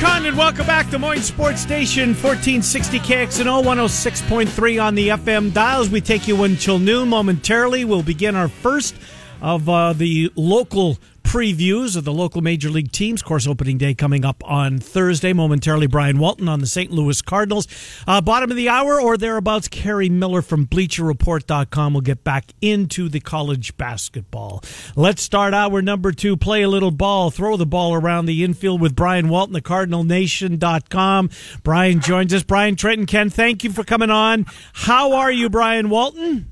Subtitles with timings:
[0.00, 0.88] Condon, welcome back.
[0.90, 5.90] Des Moines Sports Station, 1460 KXNO, 106.3 on the FM dials.
[5.90, 7.84] We take you until noon momentarily.
[7.84, 8.94] We'll begin our first
[9.42, 13.20] of uh, the local previews of the local major league teams.
[13.20, 15.34] Course opening day coming up on Thursday.
[15.34, 16.90] Momentarily, Brian Walton on the St.
[16.90, 17.68] Louis Cardinals.
[18.06, 23.10] Uh, bottom of the hour or thereabouts, Kerry Miller from BleacherReport.com will get back into
[23.10, 24.64] the college basketball.
[24.96, 26.34] Let's start hour number two.
[26.34, 27.30] Play a little ball.
[27.30, 31.28] Throw the ball around the infield with Brian Walton, the CardinalNation.com.
[31.62, 32.42] Brian joins us.
[32.42, 34.46] Brian Trenton Ken, thank you for coming on.
[34.72, 36.50] How are you, Brian Walton?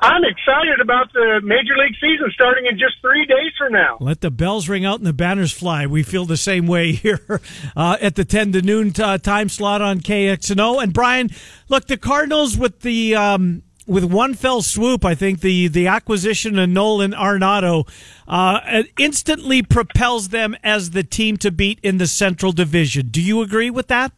[0.00, 3.96] I'm excited about the Major League season starting in just three days from now.
[4.00, 5.86] Let the bells ring out and the banners fly.
[5.86, 7.40] We feel the same way here
[7.74, 10.82] uh, at the 10 to noon t- uh, time slot on KXNO.
[10.82, 11.30] And Brian,
[11.68, 13.14] look, the Cardinals with the.
[13.14, 17.88] Um, with one fell swoop, I think the, the acquisition of Nolan Arenado
[18.26, 23.10] uh, instantly propels them as the team to beat in the Central Division.
[23.12, 24.10] Do you agree with that?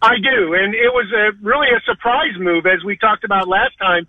[0.00, 3.76] I do, and it was a, really a surprise move, as we talked about last
[3.76, 4.06] time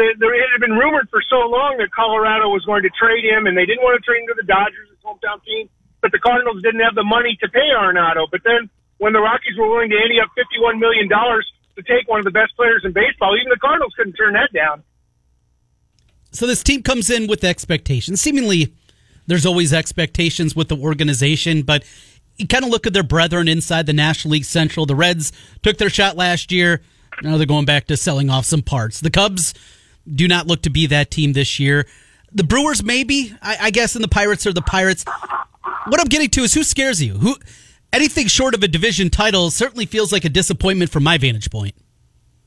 [0.00, 3.46] there it had been rumored for so long that Colorado was going to trade him,
[3.46, 5.68] and they didn't want to trade him to the Dodgers, his hometown team.
[6.00, 8.24] But the Cardinals didn't have the money to pay Arenado.
[8.30, 11.44] But then, when the Rockies were willing to ante up fifty-one million dollars
[11.76, 14.50] to take one of the best players in baseball, even the Cardinals couldn't turn that
[14.52, 14.82] down.
[16.32, 18.20] So this team comes in with expectations.
[18.20, 18.72] Seemingly,
[19.26, 21.84] there's always expectations with the organization, but
[22.36, 24.86] you kind of look at their brethren inside the National League Central.
[24.86, 25.32] The Reds
[25.62, 26.80] took their shot last year.
[27.22, 29.00] Now they're going back to selling off some parts.
[29.00, 29.52] The Cubs
[30.12, 31.86] do not look to be that team this year.
[32.32, 35.04] The Brewers, maybe, I, I guess, and the Pirates are the Pirates.
[35.86, 37.14] What I'm getting to is who scares you?
[37.14, 37.36] Who
[37.92, 41.74] anything short of a division title certainly feels like a disappointment from my vantage point.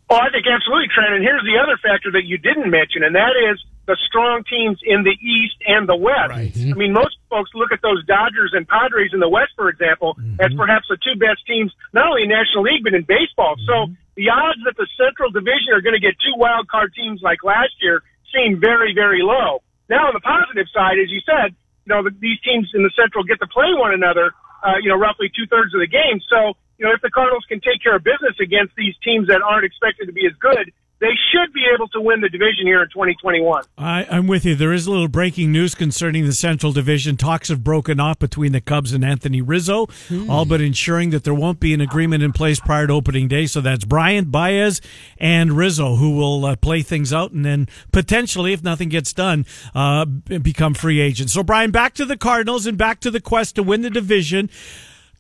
[0.10, 1.14] Oh, I think absolutely, Trent.
[1.14, 4.80] And here's the other factor that you didn't mention, and that is the strong teams
[4.84, 6.32] in the East and the West.
[6.32, 6.56] Right.
[6.56, 10.16] I mean, most folks look at those Dodgers and Padres in the West, for example,
[10.16, 10.40] mm-hmm.
[10.40, 13.60] as perhaps the two best teams, not only in National League, but in baseball.
[13.60, 13.68] Mm-hmm.
[13.68, 17.20] So the odds that the Central Division are going to get two wild card teams
[17.20, 19.62] like last year seem very, very low.
[19.90, 21.52] Now, on the positive side, as you said,
[21.84, 24.32] you know, the, these teams in the Central get to play one another,
[24.64, 26.24] uh, you know, roughly two thirds of the game.
[26.32, 29.44] So, you know, if the Cardinals can take care of business against these teams that
[29.44, 30.72] aren't expected to be as good,
[31.04, 33.66] they should be able to win the division here in 2021.
[33.78, 34.56] I, am with you.
[34.56, 37.18] There is a little breaking news concerning the Central Division.
[37.18, 40.30] Talks have broken off between the Cubs and Anthony Rizzo, hmm.
[40.30, 43.48] all but ensuring that there won't be an agreement in place prior to opening day.
[43.48, 44.80] So that's Bryant, Baez,
[45.18, 49.46] and Rizzo who will uh, play things out and then potentially, if nothing gets done,
[49.76, 51.34] uh, become free agents.
[51.34, 54.50] So, Brian, back to the Cardinals and back to the quest to win the division.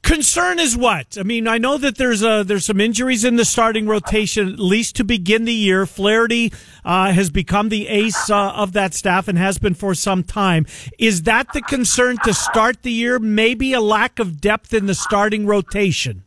[0.04, 1.18] Concern is what?
[1.18, 4.60] I mean, I know that there's a, there's some injuries in the starting rotation, at
[4.60, 5.86] least to begin the year.
[5.86, 6.52] Flaherty
[6.84, 10.66] uh, has become the ace uh, of that staff and has been for some time.
[11.00, 13.18] Is that the concern to start the year?
[13.18, 16.26] Maybe a lack of depth in the starting rotation.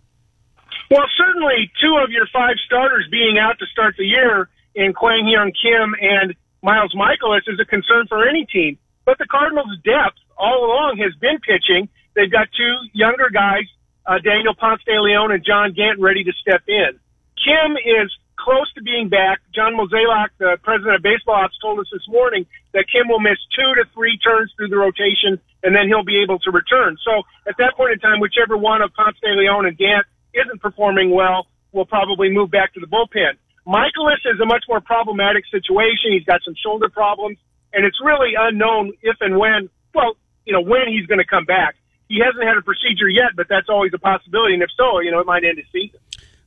[0.90, 5.24] Well, certainly two of your five starters being out to start the year in Kwang
[5.24, 8.78] Hyun Kim and Miles Mikolas is a concern for any team.
[9.04, 13.68] But the Cardinals' depth all along has been pitching They've got two younger guys,
[14.08, 16.96] uh, Daniel Ponce de Leon and John Gant, ready to step in.
[17.36, 18.08] Kim is
[18.40, 19.44] close to being back.
[19.54, 23.36] John Mozeliak, the president of baseball ops, told us this morning that Kim will miss
[23.52, 26.96] two to three turns through the rotation, and then he'll be able to return.
[27.04, 30.60] So at that point in time, whichever one of Ponce de Leon and Gant isn't
[30.64, 33.36] performing well will probably move back to the bullpen.
[33.68, 36.16] Mikolas is a much more problematic situation.
[36.16, 37.36] He's got some shoulder problems,
[37.74, 41.44] and it's really unknown if and when, well, you know, when he's going to come
[41.44, 41.76] back
[42.08, 44.54] he hasn't had a procedure yet, but that's always a possibility.
[44.54, 46.00] And if so, you know, it might end his season.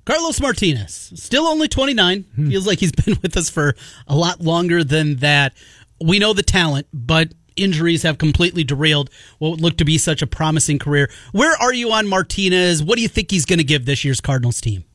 [0.06, 2.26] Carlos Martinez, still only 29.
[2.36, 2.50] Hmm.
[2.50, 3.76] Feels like he's been with us for
[4.08, 5.54] a lot longer than that.
[6.02, 10.22] We know the talent, but injuries have completely derailed what would look to be such
[10.22, 11.10] a promising career.
[11.32, 12.82] Where are you on Martinez?
[12.82, 14.86] What do you think he's going to give this year's Cardinals team?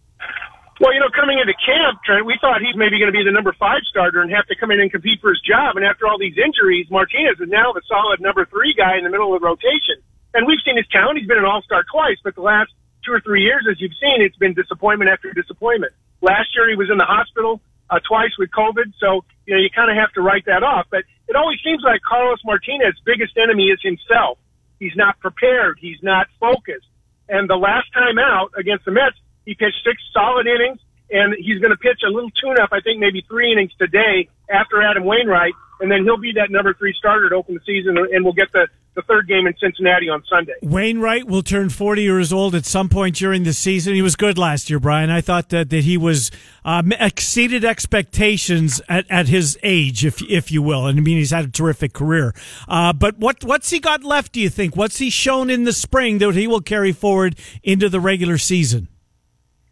[0.80, 3.30] Well, you know, coming into camp, Trent, we thought he's maybe going to be the
[3.30, 5.76] number five starter and have to come in and compete for his job.
[5.76, 9.10] And after all these injuries, Martinez is now the solid number three guy in the
[9.10, 10.02] middle of the rotation.
[10.34, 11.18] And we've seen his talent.
[11.18, 12.70] He's been an all-star twice, but the last
[13.06, 15.92] two or three years, as you've seen, it's been disappointment after disappointment.
[16.20, 18.92] Last year, he was in the hospital uh, twice with COVID.
[18.98, 20.86] So, you know, you kind of have to write that off.
[20.90, 24.38] But it always seems like Carlos Martinez's biggest enemy is himself.
[24.80, 25.78] He's not prepared.
[25.80, 26.88] He's not focused.
[27.28, 29.16] And the last time out against the Mets,
[29.46, 32.98] he pitched six solid innings, and he's going to pitch a little tune-up, I think
[32.98, 37.28] maybe three innings today after Adam Wainwright, and then he'll be that number three starter
[37.28, 40.54] to open the season, and we'll get the the third game in Cincinnati on Sunday.
[40.62, 43.94] Wainwright will turn 40 years old at some point during the season.
[43.94, 45.10] He was good last year, Brian.
[45.10, 46.30] I thought that, that he was
[46.64, 50.86] um, exceeded expectations at, at his age, if if you will.
[50.86, 52.34] And I mean, he's had a terrific career.
[52.68, 54.32] Uh, but what what's he got left?
[54.32, 54.76] Do you think?
[54.76, 58.88] What's he shown in the spring that he will carry forward into the regular season?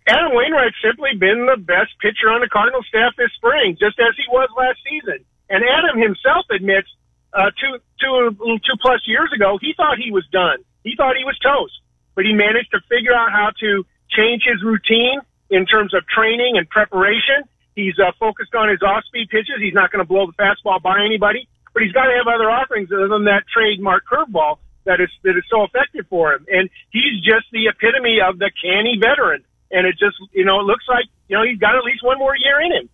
[0.09, 4.15] Adam Wainwright's simply been the best pitcher on the Cardinal staff this spring, just as
[4.17, 5.25] he was last season.
[5.49, 6.89] And Adam himself admits
[7.33, 10.65] uh, two, two, two plus years ago, he thought he was done.
[10.85, 11.73] He thought he was toast,
[12.15, 15.21] but he managed to figure out how to change his routine
[15.51, 17.45] in terms of training and preparation.
[17.75, 19.57] He's uh, focused on his off-speed pitches.
[19.61, 22.51] He's not going to blow the fastball by anybody, but he's got to have other
[22.51, 26.47] offerings other than that trademark curveball that is that is so effective for him.
[26.51, 29.45] And he's just the epitome of the canny veteran.
[29.71, 32.19] And it just, you know, it looks like you know he's got at least one
[32.19, 32.89] more year in him.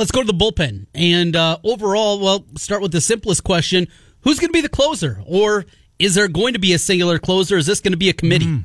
[0.00, 0.86] Let's go to the bullpen.
[0.94, 3.86] And uh, overall, well, start with the simplest question
[4.22, 5.22] Who's going to be the closer?
[5.26, 5.66] Or
[5.98, 7.58] is there going to be a singular closer?
[7.58, 8.46] Is this going to be a committee?
[8.46, 8.64] Mm,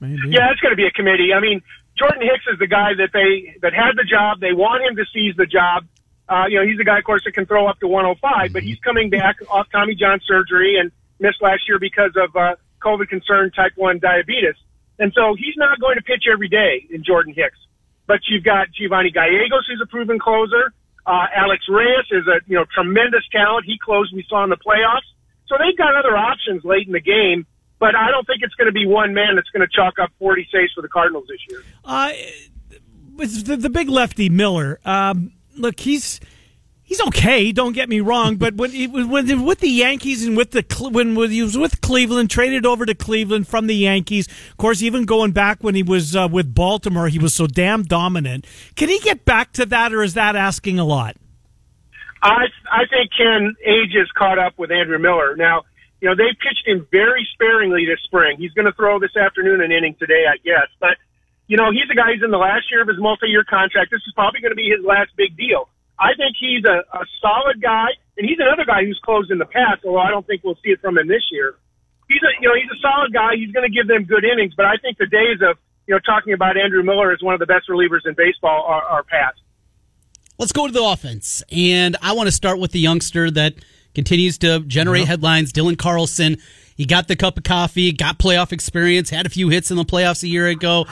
[0.00, 1.32] yeah, it's going to be a committee.
[1.32, 1.62] I mean,
[1.96, 4.40] Jordan Hicks is the guy that they that had the job.
[4.40, 5.86] They want him to seize the job.
[6.28, 8.52] Uh, you know, he's a guy, of course, that can throw up to 105, mm-hmm.
[8.52, 12.56] but he's coming back off Tommy John surgery and missed last year because of uh,
[12.82, 14.56] COVID concern, type 1 diabetes.
[14.98, 17.58] And so he's not going to pitch every day in Jordan Hicks.
[18.06, 20.72] But you've got Giovanni Gallegos, who's a proven closer.
[21.06, 23.66] Uh, Alex Reyes is a you know tremendous talent.
[23.66, 24.12] He closed.
[24.14, 25.08] We saw in the playoffs.
[25.46, 27.46] So they've got other options late in the game.
[27.78, 30.10] But I don't think it's going to be one man that's going to chalk up
[30.18, 31.62] 40 saves for the Cardinals this year.
[31.84, 32.12] Uh,
[33.16, 34.80] the, the big lefty Miller.
[34.84, 36.20] Um, look, he's
[36.84, 37.50] he's okay.
[37.50, 41.16] Don't get me wrong, but when he, when with the Yankees and with the when,
[41.30, 44.28] he was with Cleveland, traded over to Cleveland from the Yankees.
[44.50, 47.82] Of course, even going back when he was uh, with Baltimore, he was so damn
[47.82, 48.46] dominant.
[48.76, 51.16] Can he get back to that, or is that asking a lot?
[52.22, 55.34] I I think Ken age has caught up with Andrew Miller.
[55.36, 55.62] Now,
[56.00, 58.36] you know they pitched him very sparingly this spring.
[58.38, 60.96] He's going to throw this afternoon an inning today, I guess, but.
[61.46, 63.90] You know, he's a guy who's in the last year of his multi-year contract.
[63.90, 65.68] This is probably going to be his last big deal.
[65.98, 67.88] I think he's a, a solid guy,
[68.18, 69.84] and he's another guy who's closed in the past.
[69.84, 71.56] Although I don't think we'll see it from him this year.
[72.08, 73.36] He's a you know he's a solid guy.
[73.36, 75.56] He's going to give them good innings, but I think the days of
[75.86, 78.82] you know talking about Andrew Miller as one of the best relievers in baseball are,
[78.82, 79.40] are past.
[80.38, 83.54] Let's go to the offense, and I want to start with the youngster that
[83.94, 85.12] continues to generate uh-huh.
[85.12, 85.52] headlines.
[85.52, 86.38] Dylan Carlson.
[86.76, 89.84] He got the cup of coffee, got playoff experience, had a few hits in the
[89.84, 90.86] playoffs a year ago.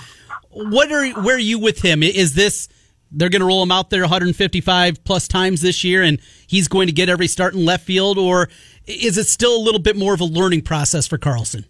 [0.50, 2.04] What are where are you with him?
[2.04, 2.69] Is this
[3.12, 6.87] they're going to roll him out there 155 plus times this year and he's going
[6.87, 8.49] to get every start in left field or
[8.87, 11.67] is it still a little bit more of a learning process for Carlson?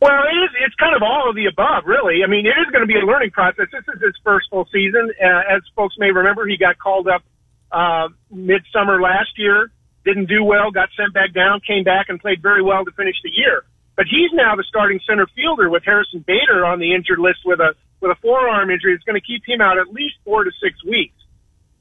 [0.00, 2.24] Well, it is, it's kind of all of the above, really.
[2.24, 3.66] I mean, it is going to be a learning process.
[3.70, 5.12] This is his first full season.
[5.22, 7.22] Uh, as folks may remember, he got called up
[7.70, 9.70] uh, midsummer last year,
[10.04, 13.16] didn't do well, got sent back down, came back and played very well to finish
[13.22, 13.64] the year.
[14.00, 17.60] But he's now the starting center fielder with Harrison Bader on the injured list with
[17.60, 20.48] a with a forearm injury it's going to keep him out at least four to
[20.56, 21.20] six weeks.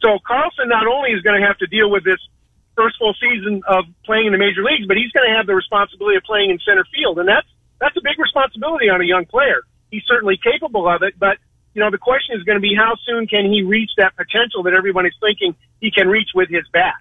[0.04, 2.20] So Carlson not only is going to have to deal with this
[2.76, 5.56] first full season of playing in the major leagues, but he's going to have the
[5.56, 7.48] responsibility of playing in center field, and that's
[7.80, 9.64] that's a big responsibility on a young player.
[9.88, 11.40] He's certainly capable of it, but
[11.72, 14.68] you know the question is going to be how soon can he reach that potential
[14.68, 17.00] that everyone is thinking he can reach with his bat.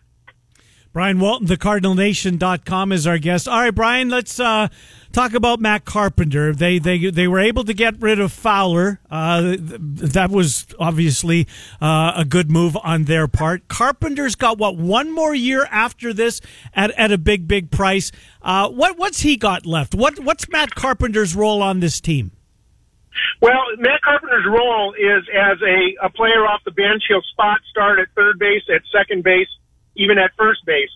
[0.93, 3.47] Brian Walton, thecardinalnation.com is our guest.
[3.47, 4.69] All right, Brian, let's uh,
[5.13, 6.55] talk about Matt Carpenter.
[6.55, 8.99] They they they were able to get rid of Fowler.
[9.11, 11.47] Uh, that was obviously
[11.83, 13.69] uh, a good move on their part.
[13.69, 16.41] Carpenter's got what one more year after this
[16.73, 18.11] at, at a big big price.
[18.41, 19.95] Uh, what what's he got left?
[19.95, 22.33] What what's Matt Carpenter's role on this team?
[23.43, 27.03] Well, Matt Carpenter's role is as a, a player off the bench.
[27.09, 29.49] He'll spot start at third base, at second base
[29.99, 30.91] even at first base.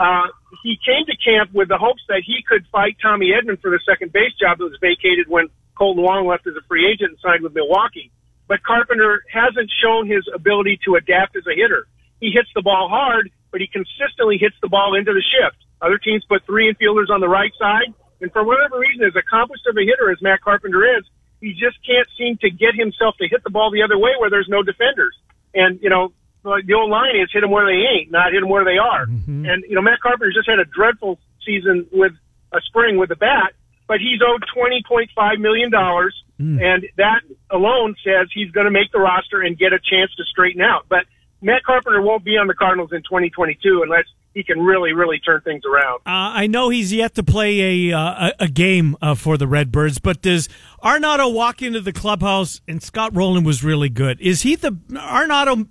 [0.00, 0.28] Uh,
[0.64, 3.80] he came to camp with the hopes that he could fight Tommy Edman for the
[3.88, 7.18] second base job that was vacated when Kolten Wong left as a free agent and
[7.22, 8.10] signed with Milwaukee.
[8.48, 11.86] But Carpenter hasn't shown his ability to adapt as a hitter.
[12.20, 15.56] He hits the ball hard, but he consistently hits the ball into the shift.
[15.80, 19.66] Other teams put three infielders on the right side, and for whatever reason, as accomplished
[19.66, 21.04] of a hitter as Matt Carpenter is,
[21.40, 24.30] he just can't seem to get himself to hit the ball the other way where
[24.30, 25.14] there's no defenders.
[25.54, 26.12] And, you know,
[26.46, 29.06] the old line is hit them where they ain't, not hit them where they are.
[29.06, 29.46] Mm-hmm.
[29.46, 32.12] And you know, Matt Carpenter's just had a dreadful season with
[32.52, 33.52] a spring with the bat,
[33.88, 36.62] but he's owed twenty point five million dollars, mm.
[36.62, 40.24] and that alone says he's going to make the roster and get a chance to
[40.24, 40.86] straighten out.
[40.88, 41.06] But
[41.42, 45.40] Matt Carpenter won't be on the Cardinals in 2022 unless he can really, really turn
[45.40, 46.00] things around.
[46.06, 49.98] Uh, I know he's yet to play a uh, a game uh, for the Redbirds,
[49.98, 50.48] but does
[50.82, 54.20] Arenado walk into the clubhouse and Scott Rolen was really good?
[54.20, 55.66] Is he the Arenado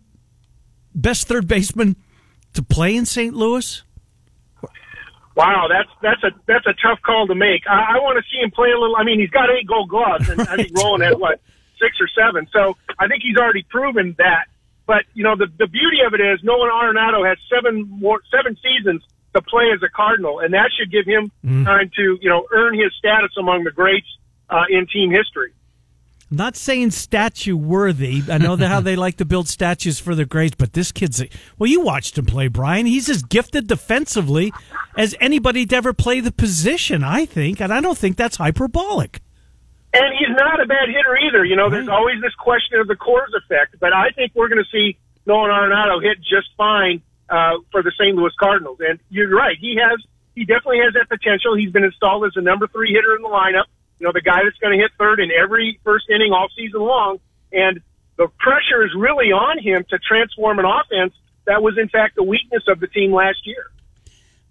[0.96, 1.96] best third baseman
[2.54, 3.34] to play in St.
[3.36, 3.84] Louis?
[5.36, 7.64] Wow, that's that's a that's a tough call to make.
[7.70, 8.96] I, I want to see him play a little.
[8.96, 11.42] I mean, he's got eight Gold Gloves, and I think Rolen has what
[11.78, 12.48] six or seven.
[12.54, 14.46] So I think he's already proven that.
[14.88, 18.56] But you know, the the beauty of it is Nolan Arenado has seven more seven
[18.64, 21.66] seasons to play as a Cardinal, and that should give him Mm.
[21.66, 24.08] time to you know earn his status among the greats
[24.50, 25.52] uh, in team history.
[26.36, 28.24] Not saying statue worthy.
[28.30, 31.24] I know that how they like to build statues for their greats, but this kid's
[31.58, 31.70] well.
[31.70, 32.86] You watched him play, Brian.
[32.86, 34.52] He's as gifted defensively
[34.98, 37.04] as anybody to ever play the position.
[37.04, 39.22] I think, and I don't think that's hyperbolic.
[39.94, 41.46] And he's not a bad hitter either.
[41.46, 44.62] You know, there's always this question of the Coors effect, but I think we're going
[44.62, 48.14] to see Nolan Arenado hit just fine uh, for the St.
[48.14, 48.80] Louis Cardinals.
[48.82, 50.04] And you're right, he has,
[50.36, 51.56] he definitely has that potential.
[51.56, 53.66] He's been installed as the number three hitter in the lineup.
[54.06, 57.20] Know, the guy that's going to hit third in every first inning all season long.
[57.52, 57.82] And
[58.18, 61.14] the pressure is really on him to transform an offense
[61.46, 63.72] that was, in fact, the weakness of the team last year.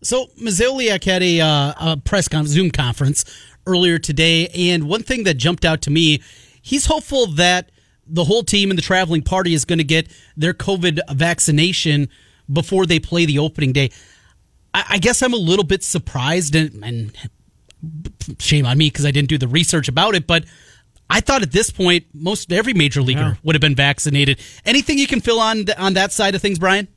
[0.03, 3.25] So Mozeliak had a, uh, a press con- Zoom conference
[3.67, 6.21] earlier today, and one thing that jumped out to me,
[6.61, 7.71] he's hopeful that
[8.07, 12.09] the whole team and the traveling party is going to get their COVID vaccination
[12.53, 13.91] before they play the opening day.
[14.75, 17.17] I, I guess I'm a little bit surprised, and, and
[18.39, 20.45] shame on me because I didn't do the research about it, but.
[21.11, 23.35] I thought at this point most every major leaguer Yeah.
[23.43, 24.41] would have been vaccinated.
[24.65, 26.89] Anything you can fill on on that side of things, Brian?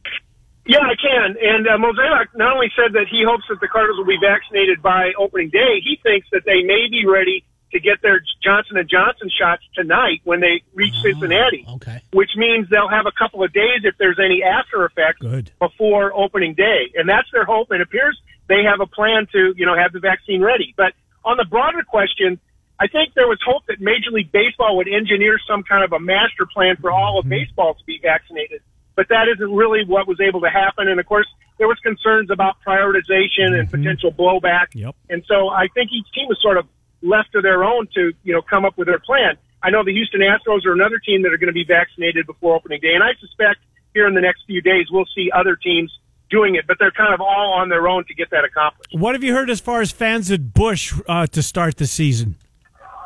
[0.66, 1.36] Yeah, I can.
[1.42, 4.82] And uh, Mozeliak not only said that he hopes that the Cardinals will be vaccinated
[4.82, 8.90] by opening day, he thinks that they may be ready to get their Johnson and
[8.90, 11.66] Johnson shots tonight when they reach Cincinnati.
[11.76, 12.02] okay.
[12.14, 15.52] Which means they'll have a couple of days if there's any after effects Good.
[15.60, 17.72] before opening day, and that's their hope.
[17.72, 20.74] And it appears they have a plan to, you know, have the vaccine ready.
[20.76, 22.40] But on the broader question,
[22.80, 26.00] I think there was hope that Major League Baseball would engineer some kind of a
[26.00, 27.42] master plan for all of mm-hmm.
[27.42, 28.62] baseball to be vaccinated.
[28.96, 30.88] But that isn't really what was able to happen.
[30.88, 31.28] And of course,
[31.58, 33.82] there was concerns about prioritization and mm-hmm.
[33.82, 34.74] potential blowback.
[34.74, 34.96] Yep.
[35.10, 36.66] And so I think each team was sort of
[37.02, 39.38] left to their own to, you know, come up with their plan.
[39.62, 42.56] I know the Houston Astros are another team that are going to be vaccinated before
[42.56, 42.94] opening day.
[42.94, 43.60] And I suspect
[43.94, 45.92] here in the next few days, we'll see other teams
[46.30, 48.90] doing it, but they're kind of all on their own to get that accomplished.
[48.92, 52.36] What have you heard as far as fans at Busch uh, to start the season?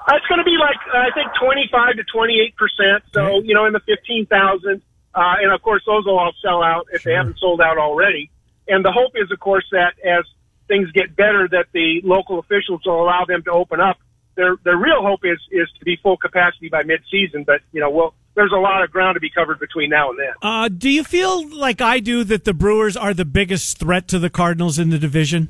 [0.07, 3.03] Uh, It's going to be like uh, I think twenty five to twenty eight percent.
[3.13, 4.81] So you know, in the fifteen thousand,
[5.13, 8.31] uh, and of course those will all sell out if they haven't sold out already.
[8.67, 10.23] And the hope is, of course, that as
[10.67, 13.97] things get better, that the local officials will allow them to open up.
[14.35, 17.43] Their their real hope is is to be full capacity by mid season.
[17.43, 20.19] But you know, well, there's a lot of ground to be covered between now and
[20.19, 20.33] then.
[20.41, 24.19] Uh, do you feel like I do that the Brewers are the biggest threat to
[24.19, 25.49] the Cardinals in the division?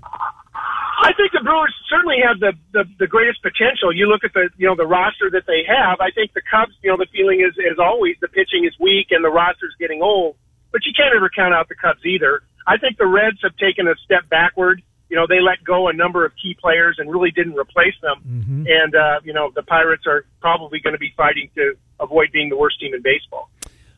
[1.01, 3.91] I think the Brewers certainly have the, the the greatest potential.
[3.91, 5.99] You look at the you know the roster that they have.
[5.99, 9.07] I think the Cubs, you know, the feeling is as always the pitching is weak
[9.09, 10.35] and the roster's getting old.
[10.71, 12.43] But you can't ever count out the Cubs either.
[12.67, 14.83] I think the Reds have taken a step backward.
[15.11, 18.23] You know, they let go a number of key players and really didn't replace them.
[18.67, 22.47] And uh, you know, the Pirates are probably going to be fighting to avoid being
[22.49, 23.49] the worst team in baseball.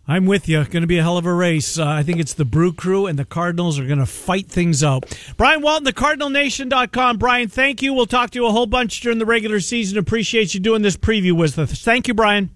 [0.08, 0.66] I'm with you.
[0.66, 1.78] Going to be a hell of a race.
[1.80, 4.84] Uh, I think it's the Brew Crew and the Cardinals are going to fight things
[4.84, 5.06] out.
[5.38, 7.18] Brian Walton, thecardinalnation.com.
[7.20, 7.94] Brian, thank you.
[7.94, 9.98] We'll talk to you a whole bunch during the regular season.
[9.98, 11.82] Appreciate you doing this preview with us.
[11.82, 12.50] Thank you, Brian.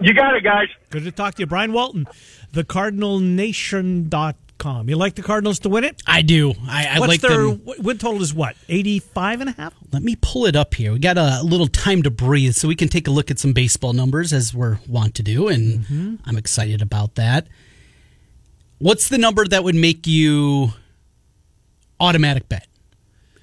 [0.00, 0.68] You got it, guys.
[0.90, 1.46] Good to talk to you.
[1.46, 2.06] Brian Walton,
[2.52, 4.34] thecardinalnation.com.
[4.66, 6.02] You like the Cardinals to win it?
[6.06, 6.52] I do.
[6.68, 7.62] I, I What's like their them.
[7.64, 8.56] win win total is what?
[8.68, 9.74] 85 and a half?
[9.92, 10.92] Let me pull it up here.
[10.92, 13.52] We got a little time to breathe, so we can take a look at some
[13.52, 16.14] baseball numbers as we're wont to do, and Mm-hmm.
[16.26, 17.46] I'm excited about that.
[18.78, 20.72] What's the number that would make you
[22.00, 22.66] automatic bet?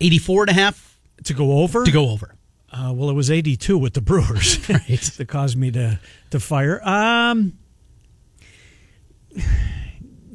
[0.01, 1.85] 84 and a half To go over?
[1.85, 2.35] to go over.
[2.71, 4.57] Uh, well, it was 82 with the Brewers.
[4.69, 4.87] Right.
[5.17, 5.99] that caused me to,
[6.31, 6.81] to fire.
[6.87, 7.53] Um,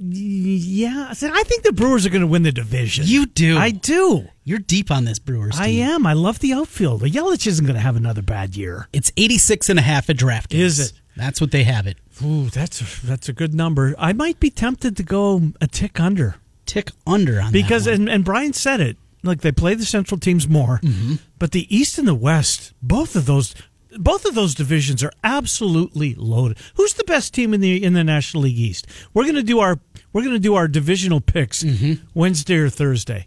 [0.01, 3.05] yeah, so I think the Brewers are going to win the division.
[3.07, 3.59] You do.
[3.59, 4.29] I do.
[4.45, 6.07] You're deep on this Brewers I am.
[6.07, 7.03] I love the outfield.
[7.03, 8.89] Yelich isn't going to have another bad year.
[8.93, 10.55] It's 86 and a half at DraftKings.
[10.59, 10.93] Is it?
[11.17, 11.97] That's what they have it.
[12.25, 13.95] Ooh, that's a, that's a good number.
[13.99, 16.37] I might be tempted to go a tick under
[16.67, 18.97] Tick under on because, and, and Brian said it.
[19.25, 21.15] Like they play the Central teams more, Mm-hmm.
[21.41, 23.53] but the East and the West, both of those,
[23.97, 26.59] both of those divisions are absolutely loaded.
[26.75, 28.87] Who's the best team in the in the National League East?
[29.15, 29.79] We're gonna do our
[30.13, 32.05] we're gonna do our divisional picks Mm-hmm.
[32.15, 33.27] Wednesday or Thursday.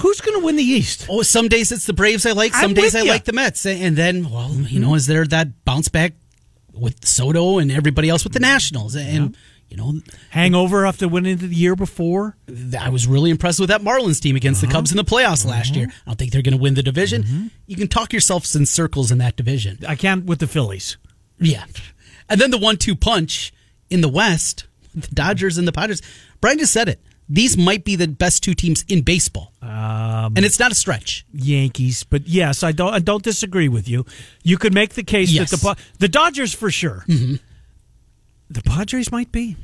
[0.00, 1.06] Who's gonna win the East?
[1.10, 2.54] Oh, some days it's the Braves I like.
[2.54, 3.12] Some I'm days I ya.
[3.12, 3.66] like the Mets.
[3.66, 6.14] And then, well, you know, is there that bounce back
[6.72, 8.94] with Soto and everybody else with the Nationals?
[8.96, 9.36] And,
[9.72, 9.94] You know,
[10.28, 12.36] Hangover after winning the year before.
[12.78, 14.70] I was really impressed with that Marlins team against Uh-huh.
[14.70, 15.86] the Cubs in the playoffs last year.
[16.06, 17.22] I don't think they're going to win the division.
[17.22, 17.46] Mm-hmm.
[17.66, 19.78] You can talk yourselves in circles in that division.
[19.88, 20.98] I can't with the Phillies.
[21.40, 21.64] Yeah.
[22.28, 23.54] And then the one two punch
[23.88, 26.02] in the West, the Dodgers and the Padres.
[26.42, 27.00] Brian just said it.
[27.30, 29.54] These might be the best two teams in baseball.
[29.62, 31.24] Um, and it's not a stretch.
[31.32, 32.92] Yankees, but yes, I don't.
[32.92, 34.04] I don't disagree with you.
[34.42, 35.50] You could make the case Yes.
[35.50, 37.04] that the the Dodgers for sure.
[37.08, 37.36] Mm-hmm.
[38.54, 39.56] The Padres might be.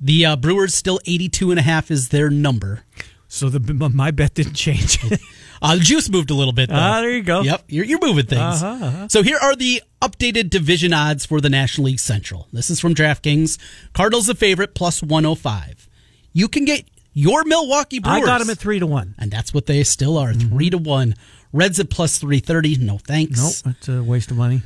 [0.00, 2.84] The uh, Brewers still 82 and a half is their number.
[3.28, 4.98] So the my bet didn't change.
[5.62, 6.68] Uh, the juice moved a little bit.
[6.68, 6.74] Though.
[6.76, 7.40] Ah, there you go.
[7.40, 8.62] Yep, you're, you're moving things.
[8.62, 9.08] Uh-huh, uh-huh.
[9.08, 12.46] So here are the updated division odds for the National League Central.
[12.52, 13.58] This is from DraftKings.
[13.94, 15.88] Cardinals the favorite plus 105.
[16.34, 18.22] You can get your Milwaukee Brewers.
[18.22, 19.14] I got them at three to one.
[19.18, 21.14] and that's what they still are, three to one.
[21.54, 22.76] Reds at plus 330.
[22.84, 23.64] No thanks.
[23.64, 24.60] Nope, that's a waste of money.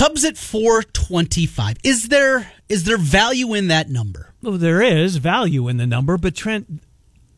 [0.00, 1.76] Cubs at 425.
[1.84, 4.32] Is there is there value in that number?
[4.40, 6.82] Well, there is value in the number, but Trent,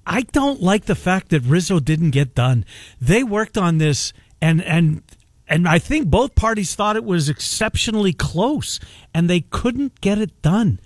[0.06, 2.64] I don't like the fact that Rizzo didn't get done.
[3.00, 5.02] They worked on this, and and
[5.48, 8.78] and I think both parties thought it was exceptionally close,
[9.12, 10.78] and they couldn't get it done.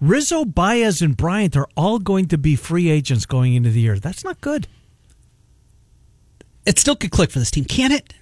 [0.00, 4.00] Rizzo, Baez, and Bryant are all going to be free agents going into the year.
[4.00, 4.66] That's not good.
[6.66, 8.14] It still could click for this team, can it?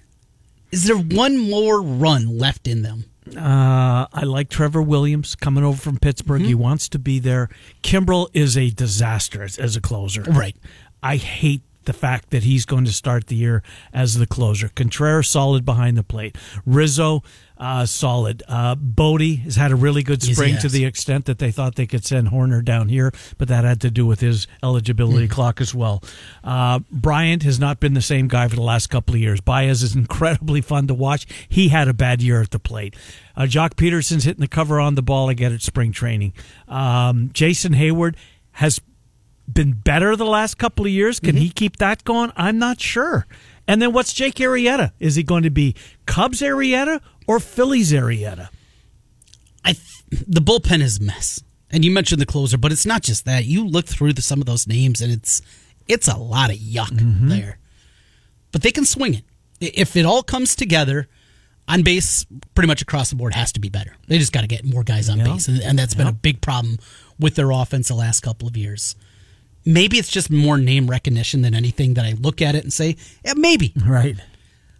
[0.71, 3.05] Is there one more run left in them?
[3.35, 6.41] Uh, I like Trevor Williams coming over from Pittsburgh.
[6.41, 7.49] He wants to be there.
[7.83, 10.23] Kimbrel is a disaster as, as a closer.
[10.23, 10.55] Right.
[11.03, 14.69] I hate the fact that he's going to start the year as the closer.
[14.69, 16.37] Contreras solid behind the plate.
[16.65, 17.23] Rizzo
[17.57, 18.41] uh, solid.
[18.47, 21.51] Uh, Bote has had a really good Yes, spring he to the extent that they
[21.51, 25.25] thought they could send Hoerner down here, but that had to do with his eligibility
[25.25, 25.31] Hmm.
[25.33, 26.01] clock as well.
[26.41, 29.41] Uh, Bryant has not been the same guy for the last couple of years.
[29.41, 31.25] Baez is incredibly fun to watch.
[31.49, 32.95] He had a bad year at the plate.
[33.35, 36.33] Uh, Joc Pederson's hitting the cover on the ball again at spring training.
[36.69, 38.15] Um, Jason Heyward
[38.53, 38.79] has
[39.53, 41.19] been better the last couple of years.
[41.19, 41.39] Can mm-hmm.
[41.39, 42.31] he keep that going?
[42.35, 43.25] I'm not sure.
[43.67, 44.91] And then what's Jake Arrieta?
[44.99, 48.49] Is he going to be Cubs Arrieta or Phillies Arrieta?
[49.63, 51.43] I th- the bullpen is a mess.
[51.71, 53.45] And you mentioned the closer, but it's not just that.
[53.45, 55.41] You look through the, some of those names, and it's
[55.87, 57.29] it's a lot of yuck mm-hmm.
[57.29, 57.59] there.
[58.51, 59.23] But they can swing it
[59.59, 61.07] if it all comes together.
[61.67, 63.95] On base, pretty much across the board, has to be better.
[64.07, 65.25] They just got to get more guys on Yeah.
[65.25, 66.79] base, and, and that's been a big problem
[67.19, 68.95] with their offense the last couple of years.
[69.65, 72.95] Maybe it's just more name recognition than anything that I look at it and say,
[73.23, 73.73] yeah, maybe.
[73.85, 74.15] Right.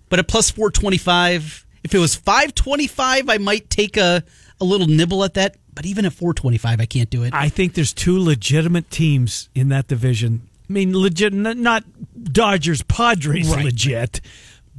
[0.09, 4.23] But at plus 425, if it was 525, I might take a,
[4.59, 5.57] a little nibble at that.
[5.73, 7.33] But even at 425, I can't do it.
[7.33, 10.41] I think there's two legitimate teams in that division.
[10.69, 11.83] I mean, legit, not
[12.21, 13.65] Dodgers, Padres Right.
[13.65, 14.21] legit,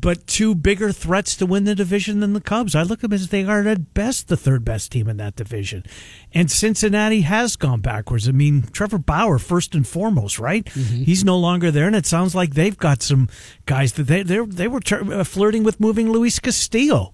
[0.00, 2.74] but two bigger threats to win the division than the Cubs.
[2.74, 5.36] I look at them as they are at best the third best team in that
[5.36, 5.84] division.
[6.32, 8.28] And Cincinnati has gone backwards.
[8.28, 10.66] I mean, Trevor Bauer, first and foremost, right?
[10.68, 13.28] He's no longer there, and it sounds like they've got some
[13.66, 17.12] guys that they they they were tur- uh, flirting with moving Luis Castillo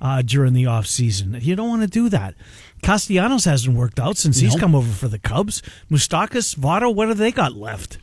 [0.00, 1.40] uh, during the offseason.
[1.42, 2.34] You don't want to do that.
[2.82, 5.62] Castellanos hasn't worked out since he's come over for the Cubs.
[5.90, 7.98] Moustakas, Votto, what have they got left?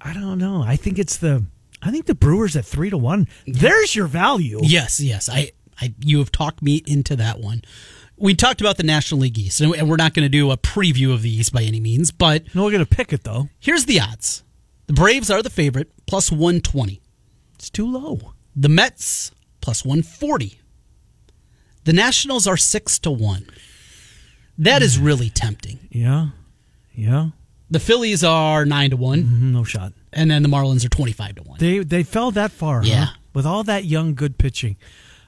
[0.00, 0.62] I don't know.
[0.62, 1.44] I think it's the
[1.82, 3.26] I think the Brewers at three to one.
[3.46, 4.60] There's your value.
[4.62, 5.28] yes, yes.
[5.28, 7.62] I, I you have talked me into that one.
[8.16, 11.12] We talked about the National League East, and we're not going to do a preview
[11.14, 13.48] of the East by any means, but No, we're gonna pick it though.
[13.58, 14.42] here's the odds.
[14.88, 17.00] The Braves are the favorite, plus 120.
[17.54, 18.34] It's too low.
[18.54, 19.30] The Mets,
[19.62, 20.58] plus 140.
[21.84, 23.46] The Nationals are 6 to 1.
[24.58, 25.88] That is really tempting.
[25.90, 26.28] Yeah,
[26.94, 27.30] yeah.
[27.70, 29.22] The Phillies are 9 to 1.
[29.22, 29.92] Mhm, No shot.
[30.12, 31.58] And then the Marlins are 25 to 1.
[31.60, 32.84] They they fell that far.
[32.84, 33.04] Yeah.
[33.06, 33.16] huh?
[33.32, 34.76] With all that young good pitching.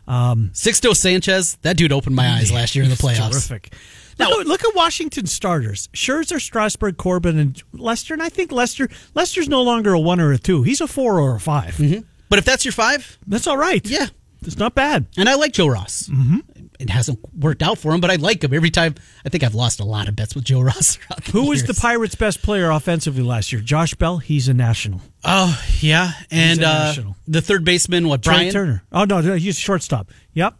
[0.09, 3.31] Sixto Sanchez, that dude opened my eyes last year in the playoffs.
[3.31, 3.73] Terrific.
[4.19, 8.13] Now- look, at- look at Washington starters: Scherzer, Strasburg, Corbin, and Lester.
[8.15, 10.63] And I think Lester Lester's no longer a one or a two.
[10.65, 13.85] He's a four or a 5 But if that's your five, That's all right.
[13.87, 14.07] yeah.
[14.43, 15.07] it's not bad.
[15.17, 16.09] And I like Joe Ross.
[16.13, 16.39] Mm-hmm.
[16.83, 18.97] It hasn't worked out for him, but I like him every time.
[19.25, 20.99] I think I've lost a lot of bets with Joe Ross.
[21.33, 21.75] Who was the.
[21.75, 23.63] Pirates' best player offensively last year?
[23.63, 24.19] Josh Bell.
[24.19, 25.01] He's a national.
[25.25, 27.17] Oh yeah, and uh, national.
[27.29, 28.83] the third baseman, what Brian Turner.
[28.91, 30.11] Oh no, no, he's a shortstop.
[30.35, 30.55] Yep.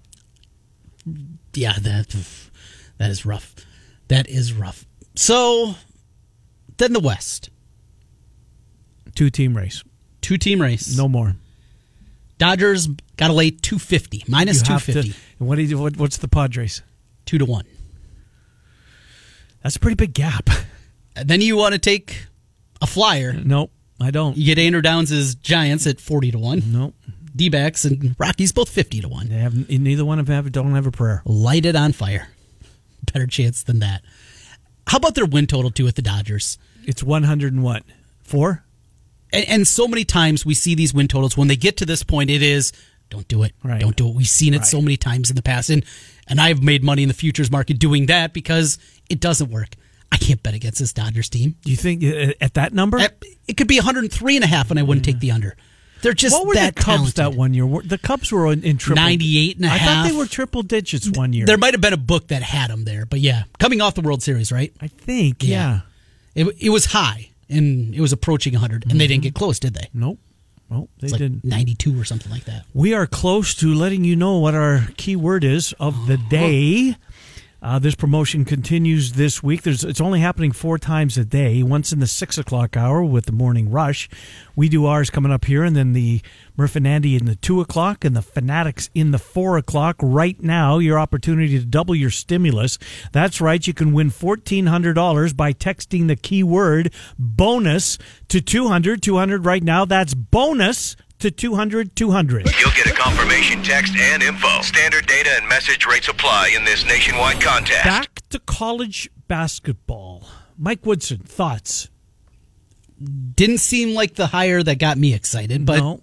[1.55, 2.15] Yeah, that
[2.99, 3.55] that is rough.
[4.09, 4.87] That is rough.
[5.17, 5.75] So
[6.77, 7.51] then the West,
[9.17, 9.83] Two team race.
[10.21, 10.97] two team race.
[10.97, 11.35] No more.
[12.43, 15.97] Dodgers got to lay 250 minus You have to- 250, and what do you, what,
[15.97, 16.83] what's the Padres?
[17.25, 17.65] two to one.
[19.63, 20.51] That's a pretty big gap.
[21.15, 22.27] And then you want to take
[22.81, 23.33] a flyer.
[23.33, 24.37] Nope, I don't.
[24.37, 26.63] You get Andrew Downs' Giants at 40 to 1.
[26.67, 26.95] Nope.
[27.37, 29.29] D backs and Rockies both 50 to 1.
[29.29, 31.23] They have neither one of them have, don't have a prayer.
[31.25, 32.29] Light it on fire.
[33.13, 34.03] Better chance than that.
[34.89, 36.59] How about their win total too with the Dodgers?
[36.85, 37.85] It's 100 and what?
[38.25, 38.65] Four?
[39.33, 42.03] And, and so many times we see these win totals when they get to this
[42.03, 42.31] point.
[42.31, 42.73] It is
[43.11, 43.81] don't do it, Right.
[43.81, 44.15] don't do it.
[44.15, 44.67] We've seen it Right.
[44.67, 45.85] so many times in the past, and
[46.29, 48.79] and I've made money in the futures market doing that because
[49.11, 49.75] it doesn't work.
[50.11, 51.57] I can't bet against this Dodgers team.
[51.65, 52.99] Do you think uh, at that number?
[52.99, 55.57] At- It could be 103 and a half, and I wouldn't take the under.
[56.03, 57.15] They're just what were that the Cubs talented.
[57.17, 57.65] that one year?
[57.85, 61.09] The Cubs were in, in triple 98 and a I thought they were triple digits
[61.11, 61.47] one year.
[61.47, 64.01] There might have been a book that had them there, but yeah, coming off the
[64.01, 64.73] World Series, right?
[64.81, 65.81] I think, yeah.
[66.35, 69.39] It, it was high and it was approaching 100, and they didn't get mm-hmm.
[69.39, 69.89] close, did they?
[69.93, 70.19] Nope.
[70.71, 71.45] Nope, they like didn't.
[71.45, 72.65] 92 or something like that.
[72.73, 76.97] We are close to letting you know what our key word is of the day.
[77.63, 79.63] Uh, this promotion continues this week.
[79.63, 81.63] There's, it's only happening four times a day.
[81.63, 84.09] Once in the six o'clock hour with the morning rush.
[84.57, 86.23] We do ours coming up here, and then the
[86.57, 89.95] Murph and Andy in the two o'clock, and the Fanatics in the four o'clock.
[90.03, 92.79] Right now, your opportunity to double your stimulus.
[93.13, 93.65] That's right.
[93.65, 97.97] You can win fourteen hundred dollars by texting the keyword bonus
[98.27, 99.85] to 200 200 right now.
[99.85, 102.47] That's bonus to 200 200.
[102.61, 104.61] You'll get a confirmation text and info.
[104.63, 107.85] Standard data and message rates apply in this nationwide contest.
[107.85, 110.27] Back to college basketball.
[110.59, 111.89] Mike Woodson, thoughts?
[113.35, 116.01] Didn't seem like the hire that got me excited, but no.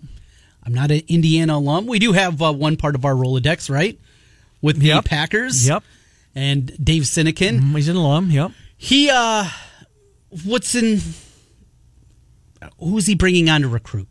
[0.64, 1.86] I'm not an Indiana alum.
[1.88, 3.98] We do have uh, one part of our Rolodex, right?
[4.62, 5.06] With the Yep.
[5.06, 5.68] Packers.
[5.68, 5.84] Yep.
[6.36, 7.60] And Dave Sinekin.
[7.60, 8.30] Mm, He's an alum.
[8.32, 8.52] Yep.
[8.78, 9.46] He, uh,
[10.46, 11.00] what's in,
[12.80, 14.08] who's he bringing on to recruit?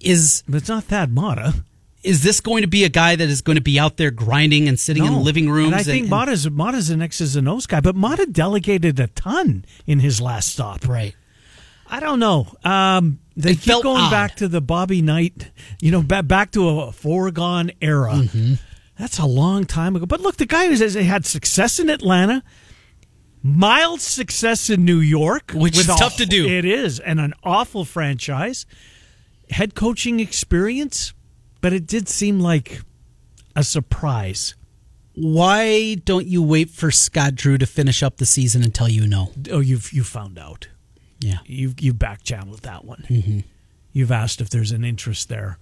[0.00, 1.54] Is But it's not Thad Matta.
[2.02, 4.68] is this going to be a guy that is going to be out there grinding
[4.68, 5.20] and sitting in No.
[5.20, 5.66] living rooms?
[5.72, 9.08] And I think and- Matta's, Matta's an X's and O's guy, but Matta delegated a
[9.08, 10.86] ton in his last stop.
[10.88, 11.14] right.
[11.88, 12.52] I don't know.
[12.64, 14.10] Um, they It keep going odd.
[14.10, 18.14] back to the Bobby Knight, you know, back, back to a foregone era.
[18.14, 18.54] Mm-hmm.
[18.98, 20.04] That's a long time ago.
[20.06, 22.42] But look, the guy has had success in Atlanta,
[23.42, 26.46] mild success in New York, Which is a- tough to do.
[26.48, 28.66] It is, and an awful franchise,
[29.50, 31.12] head coaching experience,
[31.60, 32.82] but it did seem like
[33.54, 34.54] a surprise.
[35.14, 39.32] Why don't you wait for Scott Drew to finish up the season until you know?
[39.50, 40.68] Oh, you've you found out.
[41.20, 41.38] Yeah.
[41.46, 43.04] You've you back channeled that one.
[43.08, 43.40] Mm-hmm.
[43.92, 45.58] You've asked if there's an interest there.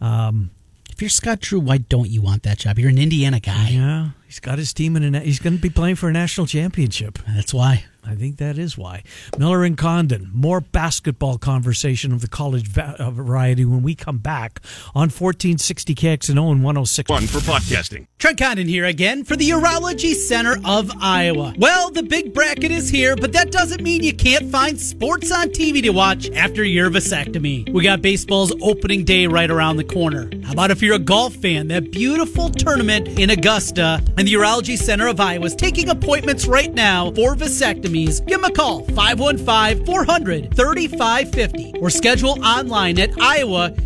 [0.00, 0.50] Um,
[0.90, 2.78] If you're Scott Drew, why don't you want that job?
[2.78, 3.68] You're an Indiana guy.
[3.68, 5.20] Yeah, he's got his team in a.
[5.20, 7.18] He's going to be playing for a national championship.
[7.26, 7.84] That's why.
[8.06, 9.02] I think that is why.
[9.36, 14.18] Miller and Condon, more basketball conversation of the college va- uh, variety when we come
[14.18, 14.60] back
[14.94, 17.08] on 1460 KXNO and 106.
[17.08, 18.06] Fun for podcasting.
[18.18, 21.54] Trent Condon here again for the Urology Center of Iowa.
[21.58, 25.48] Well, the big bracket is here, but that doesn't mean you can't find sports on
[25.48, 27.72] TV to watch after your vasectomy.
[27.72, 30.30] We got baseball's opening day right around the corner.
[30.44, 31.68] How about if you're a golf fan?
[31.68, 36.74] That beautiful tournament in Augusta and the Urology Center of Iowa is taking appointments right
[36.74, 38.24] now for vasectomies.
[38.26, 43.76] Give them a call 515 400 3550 or schedule online at iowauro.com.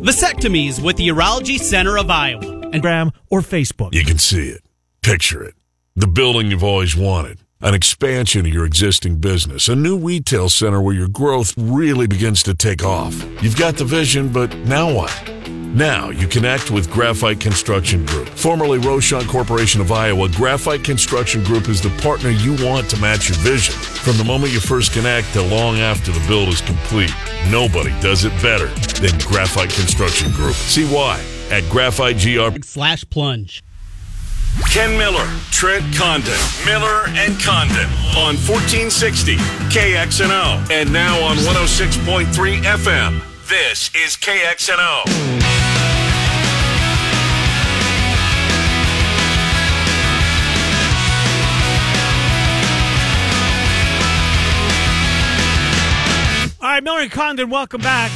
[0.00, 2.60] Vasectomies with the Urology Center of Iowa.
[2.72, 3.94] And Instagram or Facebook.
[3.94, 4.62] You can see it,
[5.02, 5.54] picture it.
[5.96, 10.80] The building you've always wanted, an expansion of your existing business, a new retail center
[10.80, 13.14] where your growth really begins to take off.
[13.42, 15.10] You've got the vision, but now what?
[15.74, 18.28] Now you connect with Graphite Construction Group.
[18.30, 23.28] Formerly Rochon Corporation of Iowa, Graphite Construction Group is the partner you want to match
[23.28, 23.74] your vision.
[23.74, 27.14] From the moment you first connect to long after the build is complete,
[27.50, 28.66] nobody does it better
[29.00, 30.54] than Graphite Construction Group.
[30.54, 32.60] See why at Graphite GR.
[32.64, 33.62] slash plunge.
[34.72, 37.86] Ken Miller, Trent Condon, Miller and Condon
[38.18, 39.36] on 1460
[39.70, 43.29] KXNO and now on 106.3 FM.
[43.50, 44.78] This is KXNO.
[56.60, 58.12] All right, Miller and Condon, welcome back.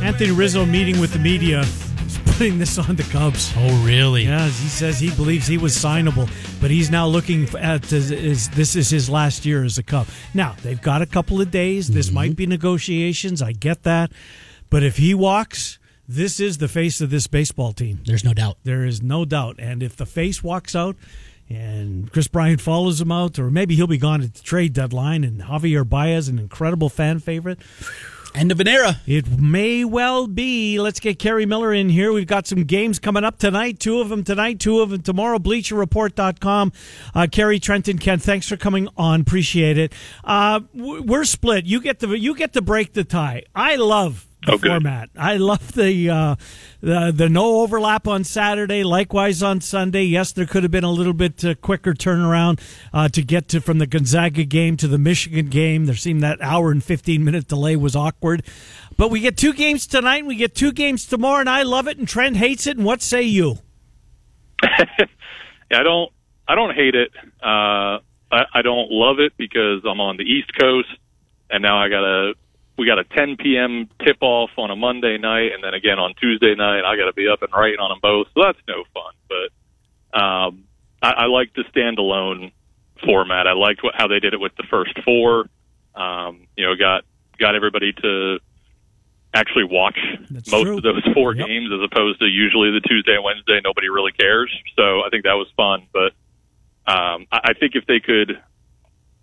[0.00, 1.64] Anthony Rizzo meeting with the media.
[2.04, 3.52] He's putting this on the Cubs.
[3.56, 4.26] Oh, really?
[4.26, 8.50] Yeah, he says he believes he was signable, but he's now looking at is, is
[8.50, 10.06] this is his last year as a Cub.
[10.32, 11.88] Now they've got a couple of days.
[11.88, 12.14] This mm-hmm.
[12.14, 13.42] might be negotiations.
[13.42, 14.12] I get that,
[14.70, 18.00] but if he walks, this is the face of this baseball team.
[18.04, 18.58] There's no doubt.
[18.64, 19.56] There is no doubt.
[19.58, 20.96] And if the face walks out
[21.48, 25.24] and Kris Bryant follows him out, or maybe he'll be gone at the trade deadline,
[25.24, 27.58] and Javier Baez, an incredible fan favorite,
[28.34, 29.00] End of an era.
[29.06, 30.80] it may well be.
[30.80, 32.12] Let's get Kerry Miller in here.
[32.12, 33.78] We've got some games coming up tonight.
[33.78, 35.38] Two of them tonight, two of them tomorrow.
[35.38, 36.72] BleacherReport.com.
[37.14, 39.20] Uh, Kerry, Trenton, Ken, thanks for coming on.
[39.20, 39.92] Appreciate it.
[40.24, 41.66] Uh, we're split.
[41.66, 43.44] You get the you get to break the tie.
[43.54, 44.68] I love the Oh, good.
[44.70, 45.10] format.
[45.16, 46.36] I love the, uh,
[46.80, 48.84] the the no overlap on Saturday.
[48.84, 50.02] Likewise on Sunday.
[50.04, 52.60] Yes, there could have been a little bit uh, quicker turnaround
[52.92, 55.86] uh, to get to from the Gonzaga game to the Michigan game.
[55.86, 58.42] There seemed that hour and fifteen minute delay was awkward.
[58.96, 60.18] But we get two games tonight.
[60.18, 61.98] and We get two games tomorrow, and I love it.
[61.98, 62.76] And Trent hates it.
[62.76, 63.58] And what say you?
[64.62, 66.10] I don't
[66.46, 67.10] I don't hate it.
[67.42, 67.98] Uh,
[68.30, 70.88] I, I don't love it because I'm on the East Coast,
[71.50, 72.34] and now I got a
[72.76, 73.88] we got a 10 p.m.
[74.04, 76.84] tip off on a Monday night, and then again on Tuesday night.
[76.84, 79.12] I got to be up and writing on them both, so that's no fun.
[79.28, 80.64] But um,
[81.00, 82.52] I, I like the standalone
[83.04, 83.46] format.
[83.46, 85.46] I liked what, how they did it with the first four.
[85.94, 87.04] Um, you know, got
[87.38, 88.38] got everybody to
[89.34, 89.98] actually watch
[90.30, 90.76] That's most true.
[90.76, 91.46] of those four Yep.
[91.46, 94.50] games as opposed to usually the Tuesday and Wednesday nobody really cares.
[94.76, 95.86] So I think that was fun.
[95.92, 96.12] But
[96.90, 98.40] um, I, I think if they could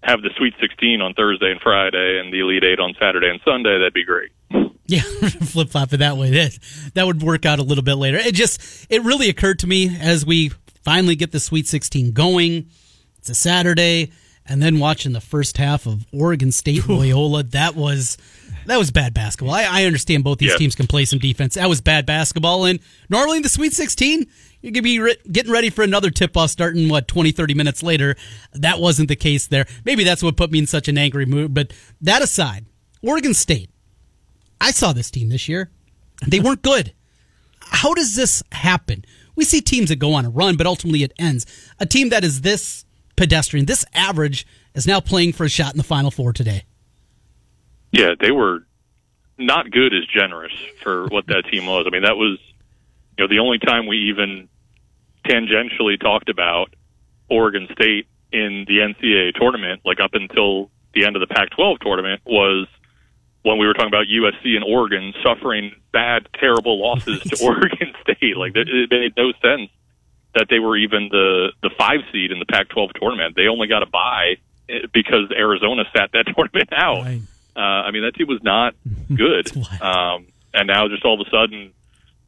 [0.03, 3.39] have the Sweet 16 on Thursday and Friday and the Elite Eight on Saturday and
[3.45, 4.31] Sunday, that'd be great.
[4.87, 5.01] Yeah,
[5.43, 6.31] flip flop it that way.
[6.31, 6.57] That
[6.95, 8.17] that would work out a little bit later.
[8.17, 10.51] It just it really occurred to me as we
[10.83, 12.67] finally get the Sweet 16 going.
[13.17, 14.11] It's a Saturday,
[14.45, 17.43] and then watching the first half of Oregon State Loyola.
[17.43, 18.17] That was
[18.67, 19.53] that was bad basketball.
[19.55, 20.57] I, I understand both these Yeah.
[20.57, 21.55] teams can play some defense.
[21.55, 24.27] That was bad basketball, and normally in the Sweet 16.
[24.63, 27.81] You could be re- getting ready for another tip off starting, what, 20, 30 minutes
[27.81, 28.15] later.
[28.53, 29.65] That wasn't the case there.
[29.85, 31.51] Maybe that's what put me in such an angry mood.
[31.55, 32.67] But that aside,
[33.01, 33.71] Oregon State,
[34.59, 35.71] I saw this team this year.
[36.27, 36.93] They weren't good.
[37.59, 39.03] How does this happen?
[39.35, 41.47] We see teams that go on a run, but ultimately it ends.
[41.79, 44.45] A team that is this pedestrian, this average,
[44.75, 46.65] is now playing for a shot in the Final Four today.
[47.91, 48.65] Yeah, they were
[49.37, 51.85] not good as generous for what that team was.
[51.87, 52.39] I mean, that was
[53.17, 54.47] you know the only time we even
[55.25, 56.73] tangentially talked about
[57.29, 62.21] Oregon State in the NCAA tournament, like up until the end of the Pac-12 tournament,
[62.25, 62.67] was
[63.43, 68.37] when we were talking about USC and Oregon suffering bad, terrible losses to Oregon State.
[68.37, 69.69] Like it made no sense
[70.33, 73.35] that they were even the the five seed in the Pac-12 tournament.
[73.35, 74.37] They only got a bye
[74.69, 77.03] eh, because Arizona sat that tournament out.
[77.03, 77.21] Right.
[77.55, 78.75] Uh, I mean, that team was not
[79.15, 79.51] good.
[79.81, 81.73] Um, and now just all of a sudden,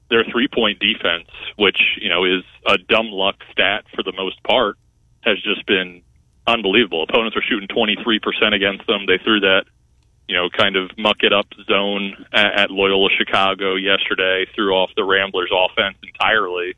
[0.09, 4.41] their three point defense, which, you know, is a dumb luck stat for the most
[4.43, 4.77] part,
[5.21, 6.01] has just been
[6.45, 7.03] unbelievable.
[7.03, 9.05] Opponents are shooting 23% against them.
[9.07, 9.63] They threw that,
[10.27, 14.91] you know, kind of muck it up zone at, at Loyola Chicago yesterday, threw off
[14.95, 16.75] the Ramblers offense entirely.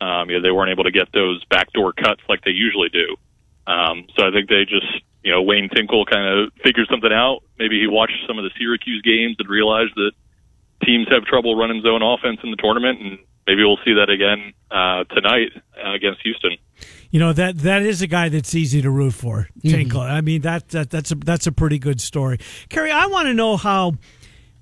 [0.00, 3.16] Um, you know, they weren't able to get those backdoor cuts like they usually do.
[3.66, 7.42] Um, so I think they just, you know, Wayne Tinkle kind of figured something out.
[7.58, 10.12] Maybe he watched some of the Syracuse games and realized that
[10.84, 14.52] teams have trouble running zone offense in the tournament, and maybe we'll see that again
[14.70, 15.50] uh, tonight
[15.82, 16.56] uh, against Houston.
[17.10, 20.00] You know that that is a guy that's easy to root for, Tinkle.
[20.00, 22.38] I mean that, that that's a that's a pretty good story.
[22.68, 23.92] Kerry, I want to know how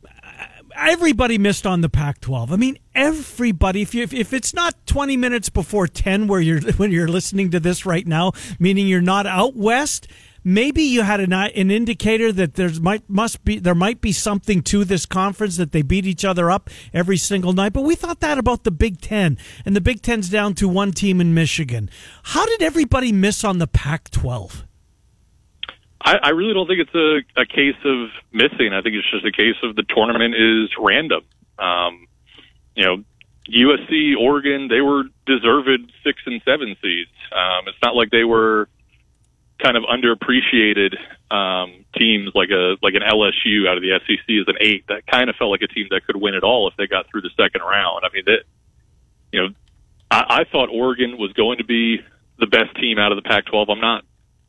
[0.05, 0.45] uh,
[0.77, 2.51] everybody missed on the Pac-12.
[2.51, 3.83] I mean, everybody.
[3.83, 7.51] If you if, if it's not 20 minutes before 10 where you're when you're listening
[7.53, 10.09] to this right now, meaning you're not out west,
[10.45, 14.63] maybe you had an an indicator that there's might must be there might be something
[14.63, 17.73] to this conference that they beat each other up every single night.
[17.73, 20.93] But we thought that about the Big Ten, and the Big Ten's down to one
[20.93, 21.91] team in Michigan.
[22.25, 24.65] How did everybody miss on the Pac-12?
[26.03, 28.73] I, I really don't think it's a, a case of missing.
[28.73, 31.23] I think it's just a case of the tournament is random.
[31.59, 32.07] Um,
[32.75, 33.05] you know,
[33.49, 37.11] USC, Oregon, they were deserved six and seven seeds.
[37.33, 38.69] Um, it's not like they were
[39.63, 40.97] kind of underappreciated
[41.31, 44.85] um, teams like a like an LSU out of the SEC as an eight.
[44.89, 47.07] That kind of felt like a team that could win it all if they got
[47.11, 48.05] through the second round.
[48.05, 48.45] I mean, that
[49.33, 49.49] you know,
[50.11, 52.01] I, I thought Oregon was going to be
[52.39, 53.71] the best team out of the Pac-12.
[53.71, 54.05] I'm not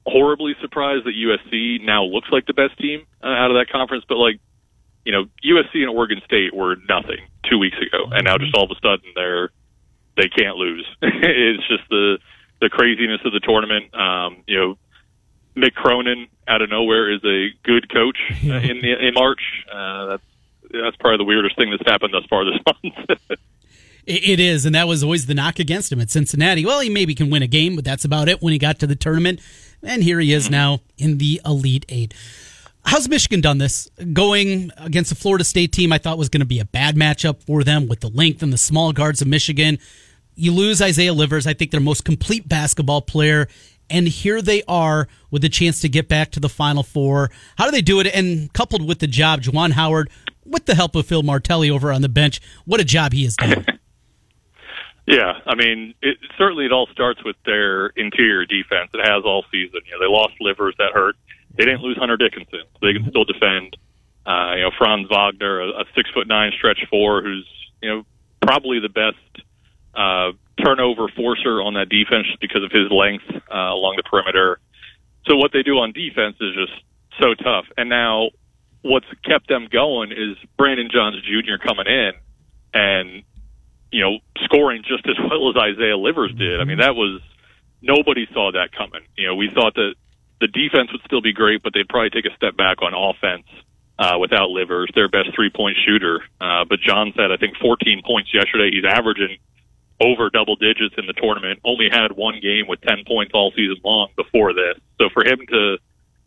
[0.06, 4.06] horribly surprised that USC now looks like the best team uh, out of that conference,
[4.08, 4.40] but like,
[5.06, 7.20] you know, USC and Oregon State were nothing
[7.50, 9.50] two weeks ago, and now just all of a sudden they're
[10.18, 10.86] they can't lose.
[11.02, 12.18] it's just the
[12.62, 13.94] the craziness of the tournament.
[13.96, 14.78] Um, you know,
[15.56, 19.42] Mick Cronin out of nowhere is a good coach uh, in the, in March.
[19.72, 20.24] Uh, that's
[20.72, 23.20] that's probably the weirdest thing that's happened thus far this month.
[24.06, 26.66] It it is, and that was always the knock against him at Cincinnati.
[26.66, 28.88] Well, he maybe can win a game, but that's about it when he got to
[28.88, 29.42] the tournament.
[29.84, 32.14] And here he is now in the Elite Eight.
[32.84, 33.90] How's Michigan done this?
[34.14, 37.44] Going against a Florida State team I thought was going to be a bad matchup
[37.44, 39.78] for them with the length and the small guards of Michigan.
[40.36, 43.48] You lose Isaiah Livers, I think their most complete basketball player.
[43.92, 47.30] And here they are with a chance to get back to the Final Four.
[47.58, 48.08] How do they do it?
[48.08, 50.10] And coupled with the job, Juwan Howard,
[50.46, 53.36] with the help of Phil Martelli over on the bench, what a job he has
[53.36, 53.66] done.
[55.08, 58.92] Yeah, I mean, it, certainly it all starts with their interior defense.
[58.94, 59.82] It has all season.
[59.86, 61.16] You know, they lost Livers, that hurt.
[61.58, 63.76] They didn't lose Hunter Dickinson, so they can still defend.
[64.26, 67.48] Uh, you know, Franz Wagner, a, a six foot nine stretch four, who's
[67.82, 68.06] you know
[68.42, 69.46] probably the best
[69.96, 70.32] uh,
[70.64, 74.60] turnover forcer on that defense because of his length uh, along the perimeter.
[75.28, 76.74] So what they do on defense is just
[77.20, 77.66] so tough.
[77.78, 78.30] And now
[78.82, 81.64] what's kept them going is Brandon Johns Jr.
[81.64, 82.12] coming in
[82.74, 83.24] and
[83.92, 86.60] you know scoring just as well as Isaiah Livers did.
[86.60, 87.22] I mean that was
[87.82, 89.02] nobody saw that coming.
[89.18, 89.96] You know we thought that
[90.40, 93.46] the defense would still be great, but they'd probably take a step back on offense
[94.00, 96.24] uh, without Livers, their best three point shooter.
[96.42, 98.72] Uh, but John said, I think 14 points yesterday.
[98.74, 99.38] He's averaging
[100.02, 101.60] over double digits in the tournament.
[101.64, 104.76] Only had one game with 10 points all season long before this.
[105.00, 105.78] So for him to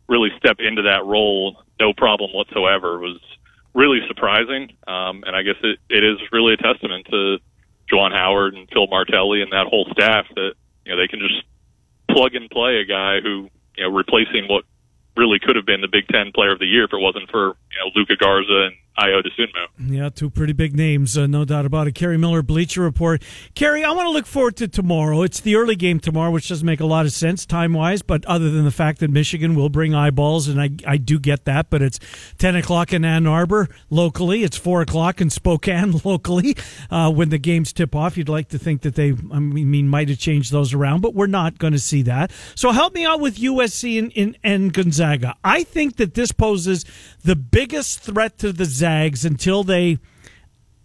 [0.08, 3.20] really step into that role, no problem whatsoever, was
[3.74, 4.72] really surprising.
[4.86, 7.38] Um, and I guess it, it is really a testament to
[7.92, 10.52] Juwan Howard and Phil Martelli and that whole staff that
[10.84, 11.42] you know they can just
[12.10, 14.64] plug and play a guy who you know replacing what
[15.16, 17.56] really could have been the Big Ten Player of the Year if it wasn't for
[17.70, 19.92] you know Luka Garza and Ayo Dosunmu.
[19.92, 21.96] Yeah, two pretty big names, uh, no doubt about it.
[21.96, 23.20] Kerry Miller, Bleacher Report.
[23.56, 25.22] Kerry, I want to look forward to tomorrow.
[25.22, 28.24] It's the early game tomorrow, which doesn't make a lot of sense time wise, but
[28.26, 31.70] other than the fact that Michigan will bring eyeballs, and I, I do get that,
[31.70, 31.98] but it's
[32.38, 34.44] 10 o'clock in Ann Arbor locally.
[34.44, 36.56] It's 4 o'clock in Spokane locally.
[36.88, 40.08] Uh, when the games tip off, you'd like to think that they, I mean, might
[40.08, 42.30] have changed those around, but we're not going to see that.
[42.54, 45.03] So help me out with USC and, and, and Gonzaga.
[45.44, 46.84] I think that this poses
[47.24, 49.98] the biggest threat to the Zags until they.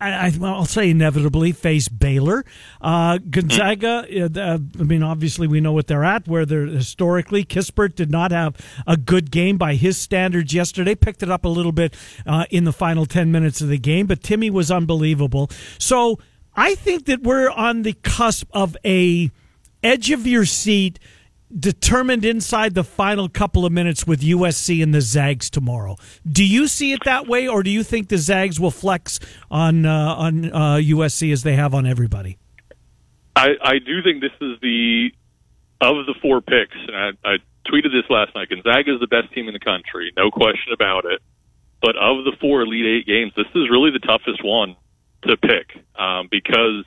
[0.01, 2.45] I, will say inevitably face Baylor.
[2.79, 7.43] Uh, Gonzaga, uh, I mean, obviously we know what they're at, where they're historically.
[7.43, 8.55] Kispert did not have
[8.87, 12.63] a good game by his standards yesterday, picked it up a little bit uh, in
[12.63, 15.49] the final 10 minutes of the game, but Timme was unbelievable.
[15.77, 16.17] So
[16.55, 19.31] I think that we're on the cusp of a
[19.83, 20.99] edge of your seat
[21.57, 25.95] determined inside the final couple of minutes with USC and the Zags tomorrow.
[26.29, 29.85] Do you see it that way, or do you think the Zags will flex on
[29.85, 32.37] uh, on uh, USC as they have on everybody?
[33.35, 35.11] I, I do think this is the
[35.81, 38.49] of the four picks, and I, I tweeted this last night.
[38.49, 41.21] Gonzaga is the best team in the country, no question about it.
[41.81, 44.75] But of the four Elite Eight games, this is really the toughest one
[45.23, 46.83] to pick um, because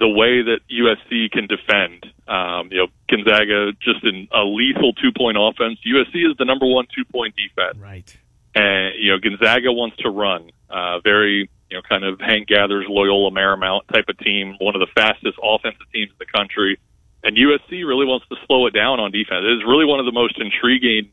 [0.00, 2.06] the way that USC can defend.
[2.26, 5.78] Um, you know, Gonzaga just in a lethal two point offense.
[5.86, 7.78] USC is the number one two point defense.
[7.78, 8.16] Right.
[8.54, 10.50] And you know, Gonzaga wants to run.
[10.68, 14.80] Uh, very you know, kind of Hank Gathers, Loyola Marymount type of team, one of
[14.80, 16.80] the fastest offensive teams in the country.
[17.22, 19.44] And USC really wants to slow it down on defense.
[19.44, 21.12] It is really one of the most intriguing,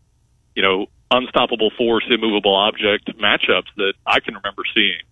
[0.55, 5.03] you know, unstoppable force, immovable object matchups that I can remember seeing.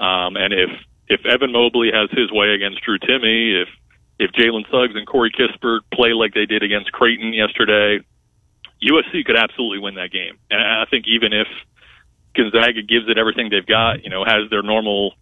[0.00, 0.70] Um, and if
[1.10, 3.68] if Evan Mobley has his way against Drew Timme, if
[4.20, 8.00] if Jalen Suggs and Corey Kispert play like they did against Creighton yesterday,
[8.82, 10.38] USC could absolutely win that game.
[10.50, 11.48] And I think even if
[12.36, 15.14] Gonzaga gives it everything they've got, you know, has their normal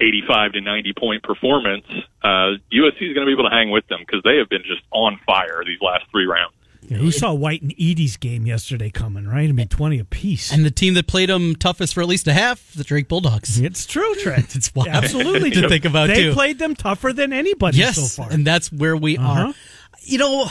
[0.00, 1.86] 85 to 90 point performance,
[2.22, 4.62] uh, USC is going to be able to hang with them because they have been
[4.62, 6.53] just on fire these last three rounds.
[6.88, 9.48] Yeah, who saw White and Eaddy's game yesterday coming, right?
[9.48, 10.52] I mean, 20 apiece.
[10.52, 13.58] And the team that played them toughest for at least a half, the Drake Bulldogs.
[13.60, 14.54] It's true, Trent.
[14.54, 14.88] it's wild.
[14.88, 16.32] Absolutely to think about, they too.
[16.34, 18.32] played them tougher than anybody yes, so far.
[18.32, 19.48] and that's where we Uh-huh.
[19.48, 19.54] are.
[20.02, 20.46] You know,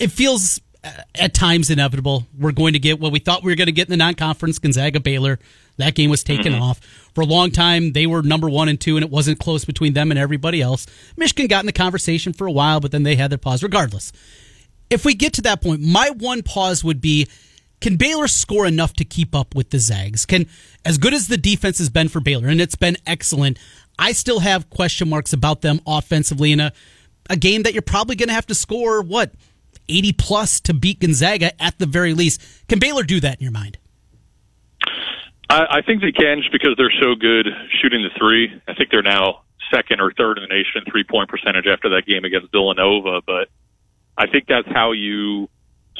[0.00, 2.26] it feels uh, at times inevitable.
[2.36, 4.58] We're going to get what we thought we were going to get in the non-conference
[4.58, 5.38] Gonzaga Baylor.
[5.76, 6.80] That game was taken off.
[7.14, 9.92] For a long time, they were number one and two, and it wasn't close between
[9.92, 10.86] them and everybody else.
[11.16, 13.62] Michigan got in the conversation for a while, but then they had their pause.
[13.62, 14.12] Regardless,
[14.94, 17.28] if we get to that point, my one pause would be
[17.80, 20.24] can Baylor score enough to keep up with the Zags?
[20.24, 20.46] Can
[20.84, 23.58] as good as the defense has been for Baylor, and it's been excellent,
[23.98, 26.72] I still have question marks about them offensively in a
[27.28, 29.32] a game that you're probably going to have to score what
[29.88, 32.40] 80 plus to beat Gonzaga at the very least.
[32.68, 33.78] Can Baylor do that in your mind?
[35.48, 37.46] I, I think they can just because they're so good
[37.82, 38.50] shooting the three.
[38.68, 41.90] I think they're now second or third in the nation in three point percentage after
[41.90, 43.20] that game against Villanova.
[43.26, 43.48] But
[44.16, 45.48] I think that's how you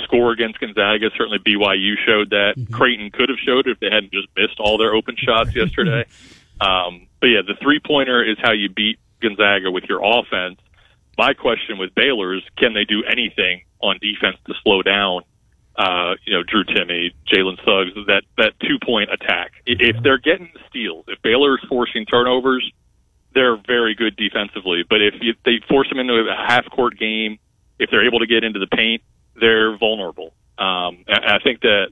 [0.05, 1.11] score against Gonzaga.
[1.16, 2.55] Certainly BYU showed that.
[2.57, 2.74] Mm-hmm.
[2.74, 6.05] Creighton could have showed it if they hadn't just missed all their open shots yesterday.
[6.61, 10.61] Um, but yeah, the three pointer is how you beat Gonzaga with your offense.
[11.18, 15.22] My question with Baylor is, can they do anything on defense to slow down?
[15.76, 19.51] Uh, you know, Drew Timme, Jalen Suggs, that that two point attack.
[19.66, 22.70] If they're getting steals, if Baylor's forcing turnovers,
[23.34, 24.84] they're very good defensively.
[24.88, 27.38] But if you, they force them into a half court game,
[27.79, 29.03] if they're able to get into the paint,
[29.39, 30.33] they're vulnerable.
[30.59, 31.89] Um, I think that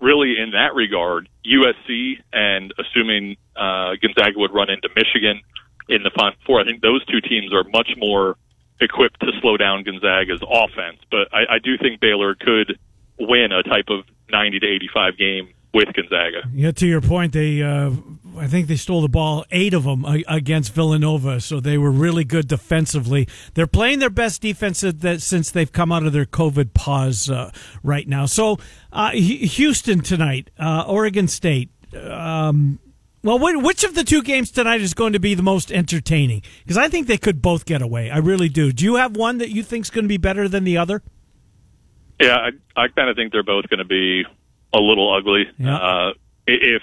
[0.00, 5.40] really in that regard, USC and assuming uh, Gonzaga would run into Michigan
[5.88, 8.36] in the Final Four, I think those two teams are much more
[8.80, 10.98] equipped to slow down Gonzaga's offense.
[11.10, 12.78] But I, I do think Baylor could
[13.18, 16.48] win a type of 90 to 85 game with Gonzaga.
[16.52, 17.90] Yeah, to your point, they uh,
[18.36, 22.24] I think they stole the ball eight of them against Villanova, so they were really
[22.24, 23.28] good defensively.
[23.54, 27.50] They're playing their best defense that since they've come out of their COVID pause uh,
[27.82, 28.26] right now.
[28.26, 28.58] So
[28.92, 31.70] uh, Houston tonight, uh, Oregon State.
[31.94, 32.78] Um,
[33.22, 36.42] well, which of the two games tonight is going to be the most entertaining?
[36.62, 38.10] Because I think they could both get away.
[38.10, 38.70] I really do.
[38.70, 41.02] Do you have one that you think is going to be better than the other?
[42.20, 44.24] Yeah, I, I kind of think they're both going to be
[44.74, 45.44] a little ugly.
[45.56, 45.76] Yeah.
[45.76, 46.12] Uh,
[46.46, 46.82] if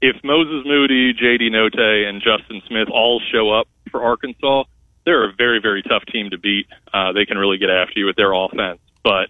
[0.00, 1.50] if Moses Moody, J.D.
[1.50, 4.64] Notae, and Justin Smith all show up for Arkansas,
[5.04, 6.66] they're a very very tough team to beat.
[6.92, 9.28] Uh, they can really get after you with their offense, but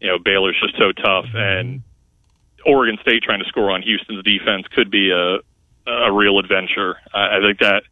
[0.00, 1.82] you know Baylor's just so tough, and
[2.64, 5.38] Oregon State trying to score on Houston's defense could be a
[5.86, 6.96] a real adventure.
[7.12, 7.82] I think that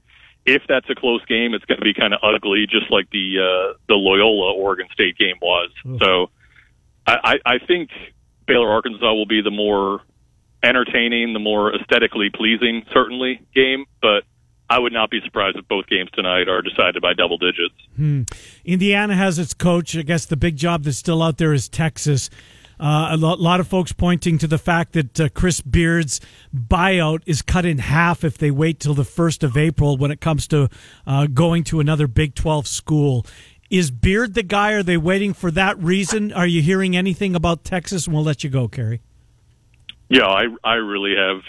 [0.47, 3.39] if that's a close game, it's going to be kind of ugly, just like the
[3.39, 5.71] uh, the Loyola Oregon State game was.
[6.01, 6.31] So
[7.07, 7.91] I, I think
[8.47, 10.01] Baylor Arkansas will be the more
[10.63, 14.25] entertaining, the more aesthetically pleasing, certainly game, but.
[14.71, 17.75] I would not be surprised if both games tonight are decided by double digits.
[17.97, 18.25] Hmm.
[18.67, 19.97] Indiana has its coach.
[19.97, 22.29] I guess the big job that's still out there is Texas.
[22.81, 26.21] Uh, a lot of folks pointing to the fact that uh, Chris Beard's
[26.55, 30.21] buyout is cut in half if they wait till the 1st of April when it
[30.21, 30.69] comes to
[31.07, 33.27] uh, going to another Big 12 school.
[33.69, 34.73] Is Beard the guy?
[34.73, 36.33] Are they waiting for that reason?
[36.33, 38.07] Are you hearing anything about Texas?
[38.07, 39.01] And we'll let you go, Kerry.
[40.09, 41.43] Yeah, I I really have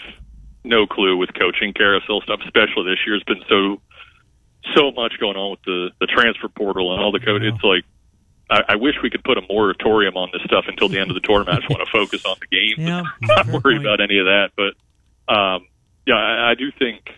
[0.64, 3.16] no clue with coaching carousel stuff, especially this year.
[3.16, 3.80] It's been so
[4.74, 7.42] so much going on with the the transfer portal and all the code.
[7.42, 7.84] It's like
[8.50, 11.14] I, I wish we could put a moratorium on this stuff until the end of
[11.14, 11.56] the tournament.
[11.56, 13.86] I just want to focus on the game, yeah, not worry point.
[13.86, 14.50] about any of that.
[14.56, 15.66] But um,
[16.06, 17.10] yeah, I, I do think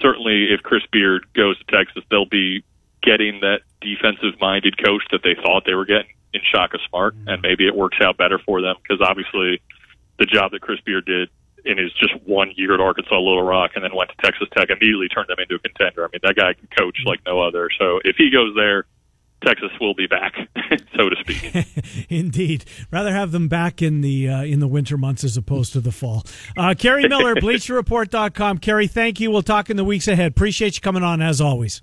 [0.00, 2.64] certainly if Chris Beard goes to Texas, they'll be
[3.02, 7.28] getting that defensive minded coach that they thought they were getting in Shaka Smart, mm-hmm.
[7.28, 9.60] and maybe it works out better for them because obviously
[10.18, 11.28] the job that Chris Beard did
[11.64, 14.70] in his just one year at Arkansas Little Rock and then went to Texas Tech
[14.70, 16.04] immediately turned them into a contender.
[16.04, 17.68] I mean, that guy can coach like no other.
[17.78, 18.84] So if he goes there,
[19.44, 20.34] Texas will be back,
[20.96, 22.06] so to speak.
[22.08, 25.80] Indeed, rather have them back in the uh, in the winter months as opposed to
[25.80, 26.24] the fall.
[26.56, 28.58] Uh, Kerry Miller, BleacherReport.com.
[28.58, 29.30] Kerry, thank you.
[29.30, 30.32] We'll talk in the weeks ahead.
[30.32, 31.82] Appreciate you coming on as always.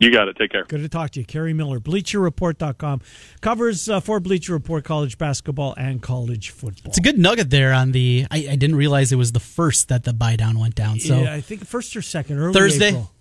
[0.00, 0.36] You got it.
[0.36, 0.64] Take care.
[0.64, 1.26] Good to talk to you.
[1.26, 3.02] Kerry Miller, BleacherReport.com.
[3.42, 6.88] Covers uh, for Bleacher Report college basketball and college football.
[6.88, 8.26] It's a good nugget there on the.
[8.30, 10.98] I, I didn't realize it was the first that the buy down went down.
[11.00, 12.88] So yeah, I think first or second, early Thursday.
[12.88, 13.12] April.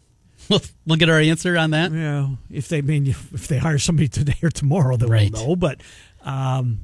[0.49, 1.91] We'll, we'll get our answer on that.
[1.91, 5.31] Yeah, if they mean if they hire somebody today or tomorrow, then right.
[5.31, 5.55] we'll know.
[5.55, 5.81] But
[6.23, 6.79] um,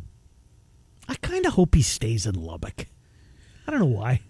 [1.09, 2.85] I kind of hope he stays in Lubbock.
[3.65, 4.21] I don't know why.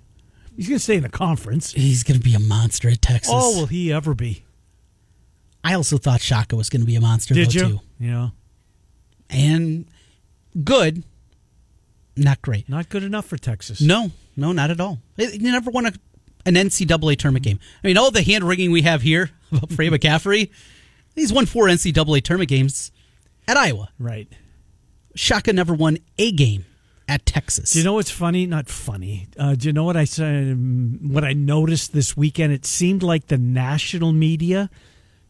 [0.56, 1.74] He's going to stay in the conference.
[1.74, 3.34] He's going to be a monster at Texas.
[3.36, 4.46] Oh, will he ever be?
[5.66, 7.34] I also thought Shaka was going to be a monster.
[7.34, 7.68] Did though, you?
[7.68, 7.80] Too.
[8.00, 8.30] Yeah.
[9.32, 9.88] And
[10.64, 11.04] good,
[12.16, 12.70] not great.
[12.70, 13.82] Not good enough for Texas.
[13.82, 15.00] No, no, not at all.
[15.18, 15.94] You never won a,
[16.46, 17.60] an NCAA tournament game.
[17.84, 20.52] I mean, all the hand wringing we have here about Fred McCaffery,
[21.16, 22.92] he's won four NCAA tournament games
[23.48, 23.90] at Iowa.
[23.98, 24.28] Right.
[25.16, 26.66] Shaka never won a game
[27.08, 27.72] at Texas.
[27.72, 28.46] Do you know what's funny?
[28.46, 29.30] Not funny.
[29.36, 30.56] Uh, do you know what I said?
[31.02, 32.54] What I noticed this weekend?
[32.54, 34.70] It seemed like the national media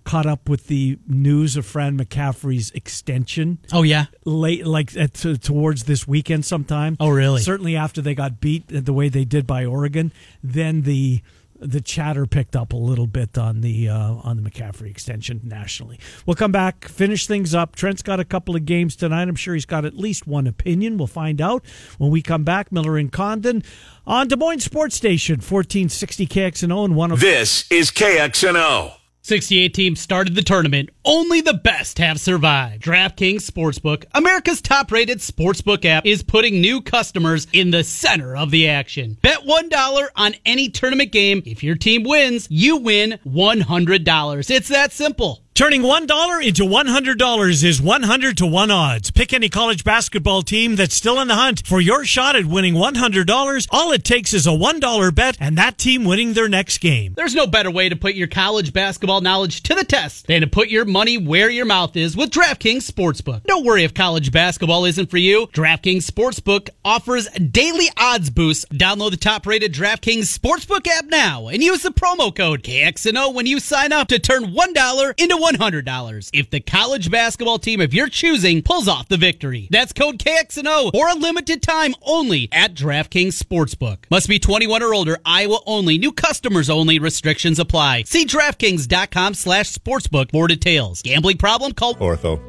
[0.06, 3.58] caught up with the news of Fran McCaffery's extension.
[3.74, 6.96] Oh yeah, late like at, to, towards this weekend sometime.
[7.00, 7.42] Oh really?
[7.42, 11.22] Certainly after they got beat the way they did by Oregon, then the
[11.60, 16.00] the chatter picked up a little bit on the uh, on the McCaffery extension nationally.
[16.26, 17.76] We'll come back, finish things up.
[17.76, 19.28] Trent's got a couple of games tonight.
[19.28, 20.98] I'm sure he's got at least one opinion.
[20.98, 21.66] We'll find out
[21.98, 22.72] when we come back.
[22.72, 23.64] Miller and Condon
[24.06, 28.94] on Des Moines Sports Station, 1460 KXNO and one of this is KXNO.
[29.26, 30.92] 68 teams started the tournament.
[31.04, 32.84] Only the best have survived.
[32.84, 38.52] DraftKings Sportsbook, America's top rated sportsbook app, is putting new customers in the center of
[38.52, 39.18] the action.
[39.24, 41.42] Bet $1 on any tournament game.
[41.44, 44.52] If your team wins, you win $100.
[44.52, 45.45] It's that simple.
[45.56, 49.10] Turning $1 into $100 is 100 to 1 odds.
[49.10, 52.74] Pick any college basketball team that's still in the hunt for your shot at winning
[52.74, 53.68] $100.
[53.72, 57.14] All it takes is a $1 bet and that team winning their next game.
[57.16, 60.48] There's no better way to put your college basketball knowledge to the test than to
[60.48, 63.44] put your money where your mouth is with DraftKings Sportsbook.
[63.44, 65.48] Don't worry if college basketball isn't for you.
[65.54, 68.66] DraftKings Sportsbook offers daily odds boosts.
[68.74, 73.46] Download the top rated DraftKings Sportsbook app now and use the promo code KXNO when
[73.46, 78.10] you sign up to turn $1 into $100 if the college basketball team of your
[78.10, 79.68] choosing pulls off the victory.
[79.72, 84.00] That's code KXNO for a limited time only at DraftKings Sportsbook.
[84.10, 88.04] Must be 21 or older, Iowa only, new customers only, restrictions apply.
[88.04, 91.02] See DraftKings.com slash sportsbook for details.
[91.02, 91.74] Gambling problem?
[91.74, 92.40] Call Ortho.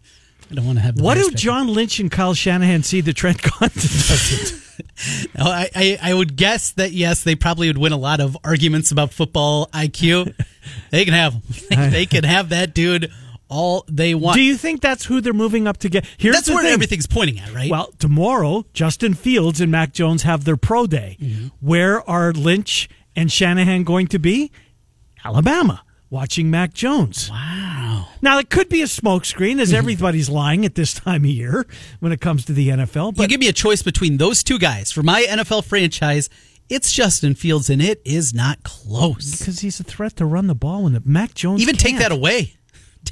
[0.50, 0.96] I don't want to have.
[0.96, 4.64] The What do John Lynch and Kyle Shanahan see that Trent Condon doesn't?
[5.38, 8.92] I, I I would guess that yes, they probably would win a lot of arguments
[8.92, 10.34] about football IQ.
[10.92, 13.12] they can have they can have that dude
[13.50, 14.36] all they want.
[14.36, 16.06] Do you think that's who they're moving up to get?
[16.18, 16.74] Here's That's where thing.
[16.74, 17.72] everything's pointing at, right?
[17.72, 21.18] Well, tomorrow, Justin Fields and Mac Jones have their pro day.
[21.20, 21.48] Mm-hmm.
[21.62, 24.52] Where are Lynch and Shanahan going to be?
[25.24, 27.30] Alabama, watching Mac Jones.
[27.30, 28.08] wow.
[28.22, 31.66] Now, it could be a smokescreen, as everybody's lying at this time of year
[32.00, 33.08] when it comes to the NFL.
[33.08, 36.30] you But give me a choice between those two guys for my NFL franchise.
[36.70, 39.38] It's Justin Fields, and it is not close.
[39.40, 42.02] because he's a threat to run the ball, and Mac Jones Even take can't.
[42.04, 42.57] that away.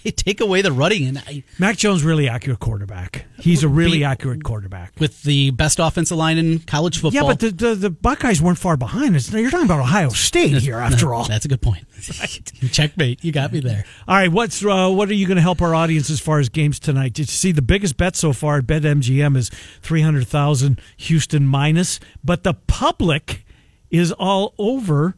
[0.04, 3.26] Ta- Take away the running, and I, Mac Jones really accurate quarterback.
[3.40, 4.94] He's a really Be- accurate quarterback.
[5.00, 7.12] with the best offensive line in college football.
[7.24, 9.16] Yeah, but the, the the Buckeyes weren't far behind.
[9.16, 11.26] It's, you're talking about Ohio State here, after all.
[11.26, 11.86] that's a good point.
[12.72, 13.24] Checkmate.
[13.24, 13.86] You got me there.
[14.08, 16.50] All right, what's uh, what are you going to help our audience as far as
[16.50, 17.14] games tonight?
[17.14, 19.50] Did you see the biggest bet so far at BetMGM is
[19.82, 23.46] three hundred thousand Houston minus, but the public
[23.92, 25.16] is all over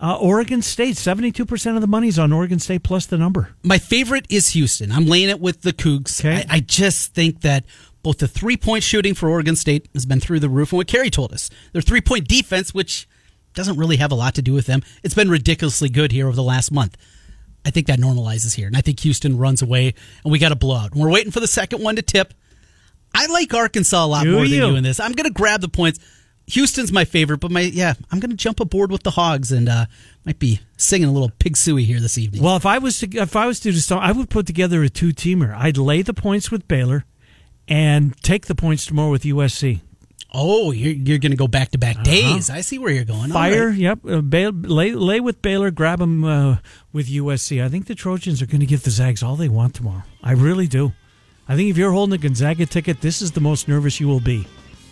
[0.00, 0.96] uh, Oregon State.
[0.96, 3.50] Seventy two percent of the money's on Oregon State plus the number.
[3.62, 4.92] My favorite is Houston.
[4.92, 6.20] I'm laying it with the Cougs.
[6.20, 6.44] Okay.
[6.48, 7.64] I, I just think that
[8.02, 10.86] both the three point shooting for Oregon State has been through the roof, and what
[10.86, 13.08] Kerry told us, their three point defense, which
[13.54, 16.36] doesn't really have a lot to do with them, it's been ridiculously good here over
[16.36, 16.96] the last month.
[17.64, 20.56] I think that normalizes here, and I think Houston runs away, and we got a
[20.56, 20.92] blowout.
[20.92, 22.32] And we're waiting for the second one to tip.
[23.12, 24.60] I like Arkansas a lot Do more you?
[24.60, 25.00] than you in this.
[25.00, 25.98] I'm going to grab the points.
[26.48, 29.68] Houston's my favorite, but my yeah, I'm going to jump aboard with the Hogs and
[29.68, 29.86] uh,
[30.24, 32.42] might be singing a little pig suey here this evening.
[32.42, 34.82] Well, if I was to if I was to do something, I would put together
[34.82, 35.54] a two teamer.
[35.56, 37.04] I'd lay the points with Baylor,
[37.68, 39.80] and take the points tomorrow with USC.
[40.38, 42.50] Oh, you're, you're going to go back to back days.
[42.50, 43.30] I see where you're going.
[43.30, 43.32] Uh-huh.
[43.32, 43.78] Fire, right.
[43.78, 44.00] yep.
[44.06, 46.58] Uh, Bail, lay, lay with Baylor, grab them uh,
[46.92, 47.64] with USC.
[47.64, 50.02] I think the Trojans are going to give the Zags all they want tomorrow.
[50.22, 50.92] I really do.
[51.48, 54.20] I think if you're holding a Gonzaga ticket, this is the most nervous you will
[54.20, 54.46] be.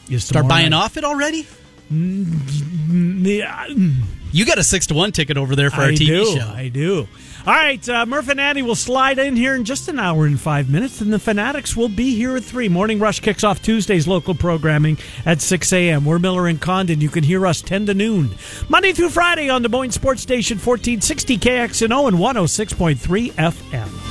[0.08, 0.76] Is Start buying night.
[0.76, 1.46] off it already?
[1.92, 3.92] Mm, mm, mm.
[4.32, 6.24] You got a six to one ticket over there for our TV do.
[6.38, 6.48] show.
[6.48, 7.06] I do.
[7.46, 10.40] All right, uh, Murph and Andy will slide in here in just an hour and
[10.40, 12.70] five minutes, and the Fanatics will be here at three.
[12.70, 14.96] Morning Rush kicks off Tuesday's local programming
[15.26, 16.06] at six a.m.
[16.06, 17.02] We're Miller and Condon.
[17.02, 18.30] You can hear us ten to noon,
[18.70, 22.72] Monday through Friday on Des Moines Sports Station, fourteen sixty KXNO and one hundred six
[22.72, 24.00] point three FM.